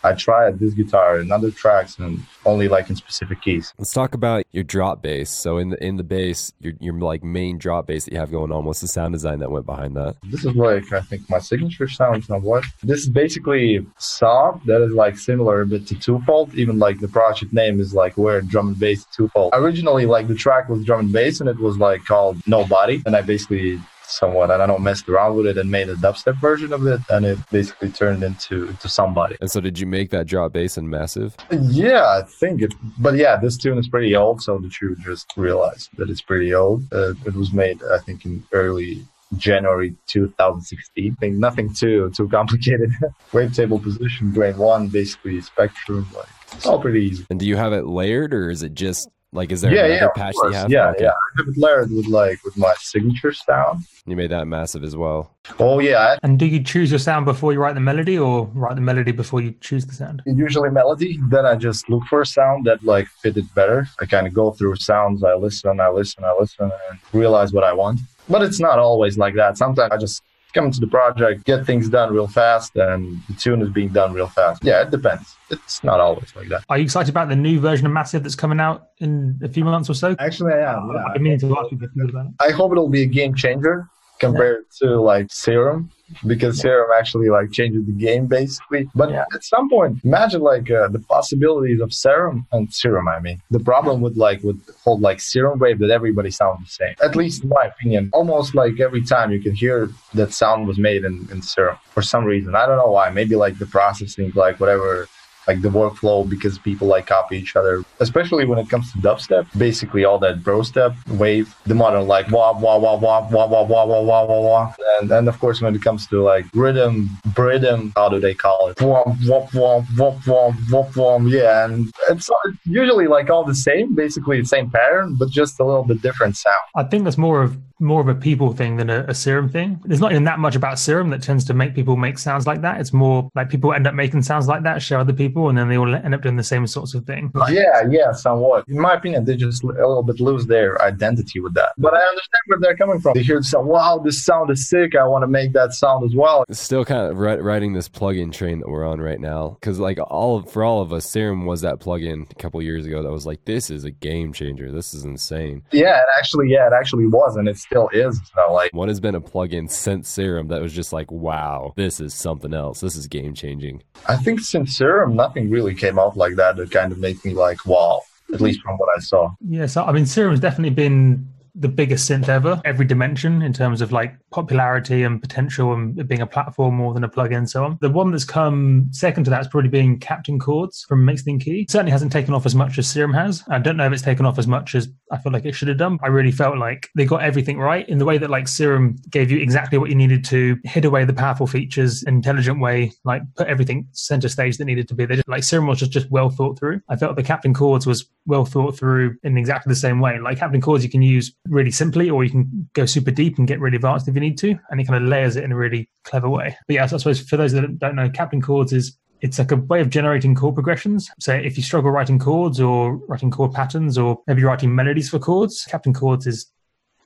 I 0.05 0.15
tried 0.15 0.59
this 0.59 0.75
guitar 0.75 1.17
and 1.17 1.31
other 1.33 1.51
tracks 1.51 1.99
and 1.99 2.21
only 2.45 2.69
like 2.69 2.91
in 2.91 2.97
specific 2.97 3.43
keys. 3.43 3.73
Let's 3.79 3.93
talk 3.93 4.15
about 4.15 4.45
your 4.53 4.65
drop 4.65 5.03
bass. 5.03 5.31
So 5.31 5.59
in 5.59 5.71
the 5.71 5.85
in 5.85 5.97
the 5.97 6.03
bass, 6.03 6.53
your 6.61 6.73
your 6.81 6.95
like 6.95 7.23
main 7.23 7.59
drop 7.59 7.87
bass 7.87 8.05
that 8.05 8.13
you 8.13 8.19
have 8.19 8.31
going 8.31 8.53
on. 8.53 8.65
What's 8.65 8.81
the 8.81 8.89
sound 8.89 9.13
design 9.13 9.39
that 9.41 9.51
went 9.51 9.67
behind 9.67 9.97
that? 9.97 10.17
This 10.25 10.45
is 10.45 10.55
like 10.57 10.93
I 10.93 11.01
think 11.01 11.29
my 11.31 11.39
signature 11.39 11.89
sound 11.89 12.25
somewhat. 12.25 12.65
This 12.83 13.01
is 13.01 13.09
basically 13.09 13.87
soft 13.99 14.67
that 14.67 14.83
is 14.83 14.93
like 14.93 15.17
similar 15.17 15.65
but 15.65 15.87
to 15.87 15.95
Twofold. 15.95 16.55
Even 16.55 16.79
like 16.79 17.01
the 17.01 17.09
project 17.09 17.53
name 17.53 17.81
is 17.81 17.95
like 17.95 18.17
where 18.17 18.41
drum 18.41 18.69
and 18.69 18.79
bass 18.79 19.05
Twofold. 19.07 19.51
Originally 19.55 20.07
like 20.07 20.29
the 20.29 20.35
track 20.35 20.69
was 20.69 20.85
drum 20.85 21.01
and 21.01 21.13
bass 21.13 21.41
and 21.41 21.49
it 21.49 21.59
was 21.59 21.79
like 21.79 22.05
called 22.05 22.37
Nobody. 22.47 23.03
And 23.07 23.15
I 23.15 23.23
basically 23.23 23.81
somewhat 24.13 24.51
and 24.51 24.63
I 24.63 24.67
don't 24.67 24.83
messed 24.83 25.09
around 25.09 25.37
with 25.37 25.47
it 25.47 25.59
and 25.59 25.71
made 25.71 25.89
a 25.89 25.95
dubstep 25.95 26.41
version 26.41 26.73
of 26.73 26.87
it 26.87 27.01
and 27.11 27.25
it 27.25 27.39
basically 27.51 27.91
turned 27.91 28.23
into 28.23 28.69
into 28.69 28.89
somebody. 28.89 29.37
And 29.41 29.51
so 29.51 29.61
did 29.61 29.79
you 29.79 29.87
make 29.87 30.11
that 30.11 30.27
drop 30.27 30.53
bass 30.53 30.77
in 30.77 30.89
massive? 30.89 31.37
Yeah, 31.51 32.05
I 32.07 32.23
think 32.23 32.63
it 32.63 32.75
but 32.99 33.17
yeah, 33.17 33.37
this 33.37 33.57
tune 33.57 33.79
is 33.79 33.89
pretty 33.89 34.15
old, 34.15 34.43
so 34.43 34.59
the 34.59 34.73
you 34.81 34.97
just 34.97 35.33
realized 35.37 35.91
that 35.97 36.11
it's 36.11 36.23
pretty 36.23 36.55
old. 36.55 36.85
Uh, 36.93 37.15
it 37.25 37.35
was 37.35 37.53
made 37.53 37.81
I 37.85 37.99
think 37.99 38.25
in 38.25 38.45
early 38.53 39.05
January 39.37 39.95
2016. 40.09 41.13
I 41.13 41.21
think 41.21 41.37
nothing 41.37 41.73
too 41.73 42.11
too 42.17 42.29
complicated. 42.29 42.91
Wavetable 43.33 43.83
position, 43.83 44.33
grain 44.33 44.57
one, 44.57 44.89
basically 44.89 45.41
spectrum, 45.41 46.07
like 46.15 46.29
it's 46.53 46.67
all 46.67 46.81
pretty 46.81 47.05
easy. 47.05 47.27
And 47.31 47.41
do 47.41 47.47
you 47.47 47.57
have 47.57 47.73
it 47.73 47.87
layered 47.87 48.35
or 48.35 48.51
is 48.51 48.63
it 48.63 48.75
just 48.75 49.09
like, 49.35 49.51
is 49.51 49.63
there 49.63 49.73
yeah, 49.73 49.87
another 49.87 50.13
yeah, 50.15 50.23
patch 50.23 50.35
you 50.43 50.51
have? 50.51 50.71
Yeah, 50.71 50.89
okay. 50.91 51.05
yeah. 51.05 51.11
I 51.11 51.39
have 51.39 51.49
it 51.49 51.57
layered 51.57 51.91
with 51.91 52.07
like 52.07 52.45
with 52.45 52.57
my 52.57 52.75
signature 52.79 53.33
sound. 53.33 53.85
You 54.05 54.15
made 54.15 54.31
that 54.31 54.47
massive 54.47 54.85
as 54.85 54.95
well. 54.95 55.31
Oh 55.59 55.79
yeah. 55.79 56.19
And 56.23 56.39
do 56.39 56.45
you 56.45 56.63
choose 56.63 56.91
your 56.91 56.99
sound 56.99 57.25
before 57.25 57.53
you 57.55 57.59
write 57.59 57.75
the 57.75 57.81
melody, 57.81 58.19
or 58.19 58.47
write 58.53 58.75
the 58.75 58.83
melody 58.83 59.11
before 59.13 59.41
you 59.41 59.55
choose 59.61 59.87
the 59.87 59.95
sound? 59.95 60.23
Usually 60.27 60.69
melody. 60.69 61.19
Then 61.31 61.47
I 61.47 61.55
just 61.55 61.89
look 61.89 62.05
for 62.05 62.21
a 62.21 62.27
sound 62.27 62.67
that 62.67 62.85
like 62.85 63.09
fitted 63.23 63.53
better. 63.55 63.89
I 64.01 64.05
kind 64.05 64.27
of 64.27 64.35
go 64.35 64.51
through 64.51 64.77
sounds. 64.77 65.25
I 65.25 65.35
listen, 65.35 65.81
I 65.81 65.89
listen, 65.89 66.25
I 66.25 66.37
listen, 66.39 66.71
and 66.91 66.99
realize 67.15 67.55
what 67.55 67.65
I 67.65 67.73
want. 67.73 68.01
But 68.29 68.43
it's 68.43 68.61
not 68.61 68.79
always 68.79 69.17
like 69.17 69.35
that. 69.37 69.57
Sometimes 69.57 69.93
I 69.93 69.97
just 69.97 70.23
come 70.53 70.71
to 70.71 70.81
the 70.81 70.87
project, 70.87 71.45
get 71.45 71.67
things 71.67 71.89
done 71.89 72.13
real 72.13 72.29
fast, 72.29 72.77
and 72.77 73.21
the 73.29 73.35
tune 73.35 73.63
is 73.63 73.71
being 73.71 73.89
done 73.89 74.13
real 74.13 74.29
fast. 74.29 74.65
Yeah, 74.65 74.83
it 74.83 74.91
depends. 74.91 75.37
It's 75.51 75.83
not 75.85 76.01
always 76.01 76.35
like 76.35 76.49
that. 76.49 76.65
Are 76.69 76.79
you 76.79 76.85
excited 76.85 77.11
about 77.11 77.29
the 77.29 77.37
new 77.37 77.61
version 77.61 77.87
of 77.87 77.93
Massive 77.93 78.23
that's 78.23 78.35
coming 78.35 78.61
out 78.61 78.89
in 78.99 79.39
a 79.43 79.49
few 79.49 79.65
months 79.65 79.91
or 79.91 79.95
so? 79.95 80.17
Actually, 80.19 80.55
I 80.55 80.73
am. 80.73 80.91
Yeah. 80.95 81.05
I 81.15 81.19
mean 81.19 81.39
to 81.39 81.59
ask 81.59 81.71
you 81.71 81.79
about 81.79 82.27
it. 82.27 82.33
I 82.41 82.51
hope 82.51 82.73
it'll 82.73 82.89
be 82.89 83.03
a 83.03 83.07
game 83.07 83.35
changer 83.35 83.89
compared 84.23 84.65
yeah. 84.81 84.89
to 84.89 85.01
like 85.01 85.33
Serum 85.33 85.91
because 86.27 86.57
yeah. 86.59 86.63
Serum 86.63 86.91
actually 86.99 87.29
like 87.29 87.51
changes 87.53 87.85
the 87.87 87.93
game 87.93 88.27
basically. 88.27 88.89
But 88.95 89.11
yeah. 89.11 89.25
at 89.35 89.43
some 89.45 89.69
point, 89.69 89.99
imagine 90.05 90.43
like 90.43 90.71
uh, 90.71 90.89
the 90.89 91.01
possibilities 91.01 91.81
of 91.81 91.93
Serum 91.93 92.47
and 92.53 92.73
Serum. 92.73 93.09
I 93.09 93.19
mean, 93.21 93.43
the 93.51 93.61
problem 93.61 94.01
with 94.01 94.17
like 94.17 94.43
with 94.43 94.59
whole 94.85 94.99
like 94.99 95.21
Serum 95.21 95.59
wave 95.59 95.79
that 95.81 95.91
everybody 95.91 96.31
sounds 96.31 96.61
the 96.65 96.71
same. 96.71 96.95
At 97.03 97.17
least 97.17 97.43
in 97.43 97.49
my 97.49 97.65
opinion, 97.65 98.11
almost 98.13 98.55
like 98.55 98.81
every 98.81 99.05
time 99.05 99.33
you 99.33 99.41
can 99.41 99.55
hear 99.55 99.91
that 100.15 100.33
sound 100.33 100.67
was 100.67 100.79
made 100.79 101.05
in, 101.05 101.29
in 101.31 101.43
Serum 101.43 101.79
for 101.91 102.03
some 102.03 102.25
reason. 102.25 102.55
I 102.55 102.67
don't 102.67 102.77
know 102.77 102.93
why. 102.93 103.11
Maybe 103.11 103.37
like 103.37 103.59
the 103.59 103.67
processing, 103.67 104.33
like 104.35 104.61
whatever 104.61 105.09
like 105.47 105.63
the 105.63 105.69
workflow 105.69 106.29
because 106.29 106.59
people 106.59 106.87
like 106.89 107.07
copy 107.07 107.37
each 107.39 107.57
other, 107.57 107.83
especially 108.01 108.45
when 108.45 108.59
it 108.59 108.69
comes 108.69 108.93
to 108.93 108.99
dubstep. 108.99 109.47
Basically, 109.59 110.05
all 110.05 110.19
that 110.21 110.43
bro 110.43 110.63
step 110.63 110.95
wave, 111.09 111.55
the 111.67 111.75
modern 111.75 112.07
like 112.07 112.31
wah 112.31 112.53
wah 112.59 112.79
wah 112.79 112.97
wah 112.97 113.29
wah 113.29 113.47
wah 113.47 113.63
wah 113.63 113.85
wah 113.85 114.03
wah 114.03 114.25
wah 114.25 114.41
wah, 114.41 114.75
and 115.01 115.11
then 115.11 115.29
of 115.29 115.39
course 115.39 115.61
when 115.61 115.75
it 115.75 115.83
comes 115.83 116.07
to 116.09 116.23
like 116.23 116.47
rhythm, 116.55 117.11
rhythm, 117.37 117.93
how 117.97 118.09
do 118.09 118.21
they 118.21 118.35
call 118.35 118.69
it? 118.69 118.77
Womp 118.79 119.17
womp 119.25 119.51
womp 119.51 119.87
womp 119.97 120.23
womp 120.25 120.55
womp 120.71 120.93
womp. 120.95 121.31
Yeah, 121.31 121.65
and 121.65 121.91
it's 122.09 122.31
usually 122.65 123.07
like 123.07 123.31
all 123.31 123.45
the 123.45 123.55
same, 123.55 123.95
basically 123.95 124.41
the 124.41 124.47
same 124.47 124.71
pattern, 124.71 125.17
but 125.19 125.31
just 125.31 125.61
a 125.61 125.65
little 125.65 125.85
bit 125.85 126.03
different 126.03 126.37
sound. 126.37 126.57
I 126.75 126.85
think 126.85 127.05
that's 127.05 127.19
more 127.19 127.43
of 127.43 127.57
more 127.83 128.01
of 128.01 128.09
a 128.09 128.15
people 128.15 128.53
thing 128.53 128.77
than 128.77 128.89
a, 128.89 129.05
a, 129.09 129.15
serum 129.15 129.49
thing. 129.49 129.81
There's 129.85 130.01
not 130.01 130.13
even 130.13 130.25
that 130.25 130.39
much 130.39 130.57
about 130.57 130.79
serum 130.79 131.11
that 131.11 131.23
tends 131.23 131.45
to 131.47 131.55
make 131.55 131.75
people 131.75 131.97
make 131.97 132.19
sounds 132.19 132.47
like 132.47 132.63
that. 132.63 132.81
It's 132.81 132.93
more 132.93 133.29
like 133.35 133.51
people 133.51 133.73
end 133.75 133.87
up 133.87 133.95
making 133.95 134.23
sounds 134.23 134.49
like 134.49 134.63
that, 134.63 134.81
share 134.81 134.99
other 134.99 135.13
people, 135.13 135.49
and 135.49 135.59
then 135.59 135.69
they 135.69 135.77
all 135.77 135.93
end 135.95 136.15
up 136.15 136.23
doing 136.23 136.37
the 136.37 136.45
same 136.45 136.67
sorts 136.67 136.95
of 136.95 137.05
thing. 137.05 137.33
Yeah, 137.51 137.83
yeah, 137.91 138.13
somewhat. 138.13 138.65
In 138.69 138.79
my 138.79 138.95
opinion, 138.95 139.25
they 139.25 139.37
just 139.37 139.65
a 139.65 139.67
little 139.67 140.03
bit 140.03 140.21
lose 140.21 140.47
their 140.47 140.81
identity 140.83 141.41
with 141.41 141.55
that. 141.55 141.71
But 141.77 141.95
I 141.95 142.01
understand 142.01 142.43
where 142.47 142.59
they're 142.61 142.77
coming 142.77 143.01
from. 143.01 143.15
They 143.15 143.23
hear 143.23 143.39
the 143.39 143.45
sound, 143.45 143.67
wow, 143.67 143.99
this 143.99 144.25
sound 144.25 144.51
is 144.51 144.69
sick. 144.69 144.95
I 144.95 145.07
want 145.07 145.23
to 145.23 145.29
make 145.29 145.53
that 145.53 145.73
sound 145.73 146.05
as 146.05 146.15
well. 146.15 146.45
It's 146.49 146.61
still 146.61 146.85
kind 146.85 147.11
of 147.11 147.19
riding 147.19 147.73
this 147.73 147.89
plugin 147.89 148.33
train 148.33 148.61
that 148.61 148.69
we're 148.69 148.87
on 148.87 149.01
right 149.01 149.21
now. 149.21 149.57
Because 149.61 149.79
like 149.79 149.99
all 149.99 150.39
of, 150.39 150.51
for 150.51 150.65
all 150.65 150.81
of 150.81 150.93
us, 150.93 151.07
Serum 151.07 151.47
was 151.47 151.63
that 151.63 151.81
plugin 151.81 152.31
a 152.31 152.35
couple 152.37 152.63
years 152.63 152.87
ago 152.87 153.03
that 153.03 153.11
was 153.11 153.27
like, 153.27 153.45
this 153.45 153.71
is 153.71 153.85
a 153.85 153.91
game 153.91 154.33
changer. 154.33 154.71
This 154.71 154.95
is 154.95 155.05
insane. 155.05 155.63
Yeah, 155.73 155.99
it 155.99 156.07
actually, 156.19 156.51
yeah, 156.51 156.67
it 156.67 156.73
actually 156.73 157.07
was, 157.07 157.37
and 157.37 157.49
it 157.49 157.59
still 157.73 157.89
is. 157.93 158.21
So 158.35 158.53
like, 158.53 158.71
what 158.73 158.89
has 158.89 159.01
been 159.01 159.15
a 159.15 159.21
plugin 159.21 159.71
since 159.71 160.09
Serum 160.09 160.49
that 160.49 160.61
was 160.61 160.73
just 160.73 160.93
like, 160.93 161.11
wow, 161.11 161.73
this 161.77 162.01
is 162.01 162.15
something 162.15 162.55
else. 162.55 162.81
This 162.81 162.97
is 162.97 163.07
game 163.07 163.35
changing. 163.35 163.83
I 164.09 164.17
think 164.17 164.41
since 164.41 164.77
Serum, 164.77 165.17
nothing 165.17 165.51
really 165.51 165.75
came 165.75 165.99
out 165.99 166.17
like 166.17 166.37
that 166.37 166.57
that 166.57 166.71
kind 166.71 166.93
of 166.93 166.99
made 166.99 167.25
me 167.25 167.35
like, 167.35 167.65
wow. 167.67 168.03
At 168.33 168.41
least 168.41 168.63
from 168.63 168.79
what 168.79 168.89
I 168.97 169.01
saw. 169.01 169.31
Yeah, 169.47 169.67
so 169.67 169.85
I 169.85 169.93
mean, 169.93 170.07
Serum's 170.07 170.41
definitely 170.41 170.75
been 170.75 171.29
the 171.55 171.69
biggest 171.69 172.09
synth 172.11 172.29
ever, 172.29 172.61
every 172.65 172.87
dimension 172.87 173.43
in 173.43 173.53
terms 173.53 173.81
of 173.81 173.93
like 173.93 174.17
popularity 174.31 175.03
and 175.03 175.21
potential 175.21 175.73
and 175.73 176.09
being 176.09 176.23
a 176.23 176.27
platform 176.27 176.75
more 176.75 176.95
than 176.95 177.05
a 177.05 177.09
plugin 177.09 177.49
so 177.49 177.65
on. 177.65 177.79
The 177.81 177.91
one 177.91 178.11
that's 178.11 178.25
come 178.25 178.89
second 178.91 179.25
to 179.25 179.31
that 179.31 179.43
is 179.43 179.49
probably 179.49 179.69
being 179.69 179.99
Captain 179.99 180.39
Chords 180.39 180.85
from 180.89 181.05
Mixed 181.05 181.29
In 181.29 181.39
Key. 181.39 181.67
Certainly 181.69 181.93
hasn't 181.93 182.13
taken 182.13 182.33
off 182.35 182.47
as 182.47 182.55
much 182.55 182.79
as 182.79 182.89
Serum 182.89 183.13
has. 183.13 183.45
I 183.49 183.59
don't 183.59 183.77
know 183.77 183.87
if 183.87 183.93
it's 183.93 184.03
taken 184.03 184.25
off 184.25 184.39
as 184.39 184.47
much 184.47 184.75
as 184.75 184.89
I 185.11 185.19
feel 185.19 185.33
like 185.33 185.45
it 185.45 185.55
should 185.55 185.69
have 185.69 185.79
done. 185.79 185.99
I 186.03 186.09
really 186.09 186.33
felt 186.33 186.57
like 186.59 186.89
they 186.97 187.05
got 187.05 187.23
everything 187.23 187.59
right 187.59 187.89
in 187.89 187.99
the 187.99 188.05
way 188.05 188.19
that 188.19 188.31
like 188.31 188.49
Serum 188.49 188.97
gave 189.11 189.31
you 189.31 189.39
exactly 189.39 189.79
what 189.79 189.91
you 189.91 189.97
needed 189.97 190.25
to 190.27 190.57
hid 190.65 190.85
away 190.85 191.05
the 191.05 191.13
powerful 191.13 191.47
features, 191.47 192.03
intelligent 192.05 192.61
way, 192.61 192.93
like 193.05 193.23
put 193.37 193.49
everything 193.49 193.87
center 193.93 194.29
stage 194.29 194.57
that 194.59 194.65
needed 194.65 194.89
to 194.89 194.95
be. 194.95 195.07
Just 195.07 195.29
like 195.29 195.45
Serum 195.45 195.67
was 195.67 195.79
just, 195.79 195.93
just 195.93 196.11
well 196.11 196.31
thought 196.31 196.59
through. 196.59 196.81
I 196.89 196.97
felt 196.97 197.17
the 197.17 197.23
Captain 197.23 197.53
Chords 197.53 197.87
was 197.87 198.09
well 198.27 198.45
thought 198.45 198.79
through 198.79 199.17
in 199.23 199.37
exactly 199.37 199.71
the 199.71 199.77
same 199.77 200.01
way. 200.01 200.19
Like 200.19 200.39
Captain 200.39 200.61
Chords 200.61 200.85
you 200.85 200.91
can 200.91 201.03
use 201.03 201.35
really 201.49 201.71
simply, 201.71 202.09
or 202.09 202.25
you 202.25 202.31
can 202.31 202.69
go 202.73 202.87
super 202.87 203.11
deep 203.11 203.39
and 203.39 203.49
get 203.49 203.61
really 203.61 203.77
advanced 203.77 204.09
if 204.09 204.15
you 204.15 204.21
need 204.21 204.39
to. 204.39 204.57
And 204.71 204.81
it 204.81 204.87
kind 204.87 205.03
of 205.03 205.09
layers 205.09 205.37
it 205.37 205.45
in 205.45 205.53
a 205.53 205.57
really 205.57 205.89
clever 206.05 206.29
way. 206.29 206.57
But 206.67 206.75
yeah, 206.75 206.87
so 206.87 206.97
I 206.97 206.99
suppose 206.99 207.21
for 207.21 207.37
those 207.37 207.53
that 207.53 207.79
don't 207.79 207.97
know, 207.97 208.09
Captain 208.11 208.41
Chords 208.41 208.73
is 208.73 208.97
it's 209.21 209.39
like 209.39 209.53
a 209.53 209.57
way 209.57 209.81
of 209.81 209.89
generating 209.89 210.35
chord 210.35 210.55
progressions. 210.55 211.09
So 211.21 211.33
if 211.33 211.57
you 211.57 211.63
struggle 211.63 211.91
writing 211.91 212.19
chords 212.19 212.61
or 212.61 212.97
writing 213.07 213.31
chord 213.31 213.53
patterns 213.53 213.97
or 213.97 214.21
maybe 214.27 214.43
writing 214.43 214.75
melodies 214.75 215.09
for 215.09 215.19
chords, 215.19 215.65
Captain 215.71 215.95
Chords 215.95 216.27
is 216.27 216.51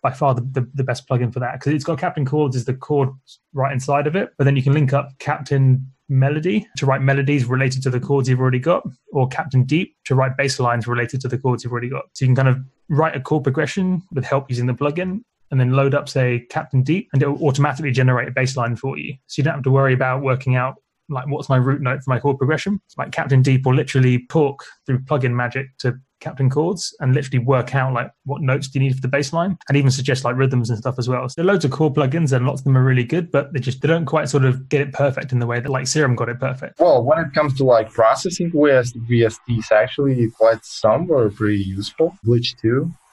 by 0.02 0.12
far 0.12 0.34
the, 0.34 0.42
the, 0.52 0.68
the 0.74 0.84
best 0.84 1.06
plugin 1.08 1.32
for 1.32 1.40
that 1.40 1.54
because 1.54 1.72
it's 1.72 1.84
got 1.84 1.98
Captain 1.98 2.24
Chords 2.24 2.56
is 2.56 2.64
the 2.64 2.74
chord 2.74 3.10
right 3.52 3.72
inside 3.72 4.06
of 4.06 4.16
it, 4.16 4.30
but 4.38 4.44
then 4.44 4.56
you 4.56 4.62
can 4.62 4.72
link 4.72 4.92
up 4.92 5.10
Captain 5.18 5.90
melody 6.08 6.66
to 6.76 6.86
write 6.86 7.02
melodies 7.02 7.44
related 7.44 7.82
to 7.82 7.90
the 7.90 8.00
chords 8.00 8.28
you've 8.28 8.40
already 8.40 8.60
got, 8.60 8.86
or 9.12 9.28
Captain 9.28 9.64
Deep 9.64 9.96
to 10.04 10.14
write 10.14 10.36
bass 10.36 10.60
lines 10.60 10.86
related 10.86 11.20
to 11.20 11.28
the 11.28 11.36
chords 11.36 11.64
you've 11.64 11.72
already 11.72 11.88
got. 11.88 12.04
So 12.12 12.24
you 12.24 12.28
can 12.28 12.36
kind 12.36 12.48
of 12.48 12.58
write 12.88 13.16
a 13.16 13.20
chord 13.20 13.44
progression 13.44 14.02
with 14.12 14.24
help 14.24 14.48
using 14.48 14.66
the 14.66 14.74
plugin 14.74 15.22
and 15.50 15.60
then 15.60 15.72
load 15.72 15.94
up, 15.94 16.08
say, 16.08 16.46
Captain 16.50 16.82
Deep, 16.82 17.08
and 17.12 17.22
it 17.22 17.28
will 17.28 17.46
automatically 17.46 17.92
generate 17.92 18.28
a 18.28 18.32
bass 18.32 18.56
line 18.56 18.76
for 18.76 18.98
you. 18.98 19.14
So 19.26 19.40
you 19.40 19.44
don't 19.44 19.54
have 19.54 19.64
to 19.64 19.70
worry 19.70 19.94
about 19.94 20.22
working 20.22 20.56
out 20.56 20.76
like 21.08 21.28
what's 21.28 21.48
my 21.48 21.56
root 21.56 21.80
note 21.80 22.02
for 22.02 22.10
my 22.10 22.18
chord 22.18 22.38
progression. 22.38 22.80
It's 22.86 22.98
like 22.98 23.12
Captain 23.12 23.42
Deep 23.42 23.64
will 23.64 23.74
literally 23.74 24.26
talk 24.28 24.64
through 24.86 25.00
plugin 25.00 25.34
magic 25.34 25.68
to 25.78 25.94
Captain 26.20 26.48
chords 26.48 26.94
and 27.00 27.14
literally 27.14 27.44
work 27.44 27.74
out 27.74 27.92
like 27.92 28.10
what 28.24 28.42
notes 28.42 28.68
do 28.68 28.78
you 28.78 28.84
need 28.84 28.94
for 28.94 29.00
the 29.00 29.08
bass 29.08 29.32
line 29.32 29.58
and 29.68 29.76
even 29.76 29.90
suggest 29.90 30.24
like 30.24 30.36
rhythms 30.36 30.70
and 30.70 30.78
stuff 30.78 30.96
as 30.98 31.08
well. 31.08 31.28
So 31.28 31.34
there 31.36 31.44
are 31.44 31.52
loads 31.52 31.64
of 31.64 31.70
chord 31.70 31.94
plugins 31.94 32.32
and 32.32 32.46
lots 32.46 32.60
of 32.60 32.64
them 32.64 32.76
are 32.76 32.84
really 32.84 33.04
good, 33.04 33.30
but 33.30 33.52
they 33.52 33.60
just 33.60 33.82
they 33.82 33.88
don't 33.88 34.06
quite 34.06 34.28
sort 34.28 34.44
of 34.44 34.68
get 34.68 34.80
it 34.80 34.92
perfect 34.92 35.32
in 35.32 35.38
the 35.38 35.46
way 35.46 35.60
that 35.60 35.70
like 35.70 35.86
Serum 35.86 36.16
got 36.16 36.28
it 36.28 36.40
perfect. 36.40 36.80
Well, 36.80 37.02
when 37.02 37.18
it 37.18 37.32
comes 37.34 37.54
to 37.58 37.64
like 37.64 37.90
processing 37.90 38.50
VSTs, 38.50 39.72
actually 39.72 40.30
quite 40.30 40.64
some 40.64 41.10
are 41.10 41.30
pretty 41.30 41.62
useful. 41.62 42.16
Glitch 42.26 42.56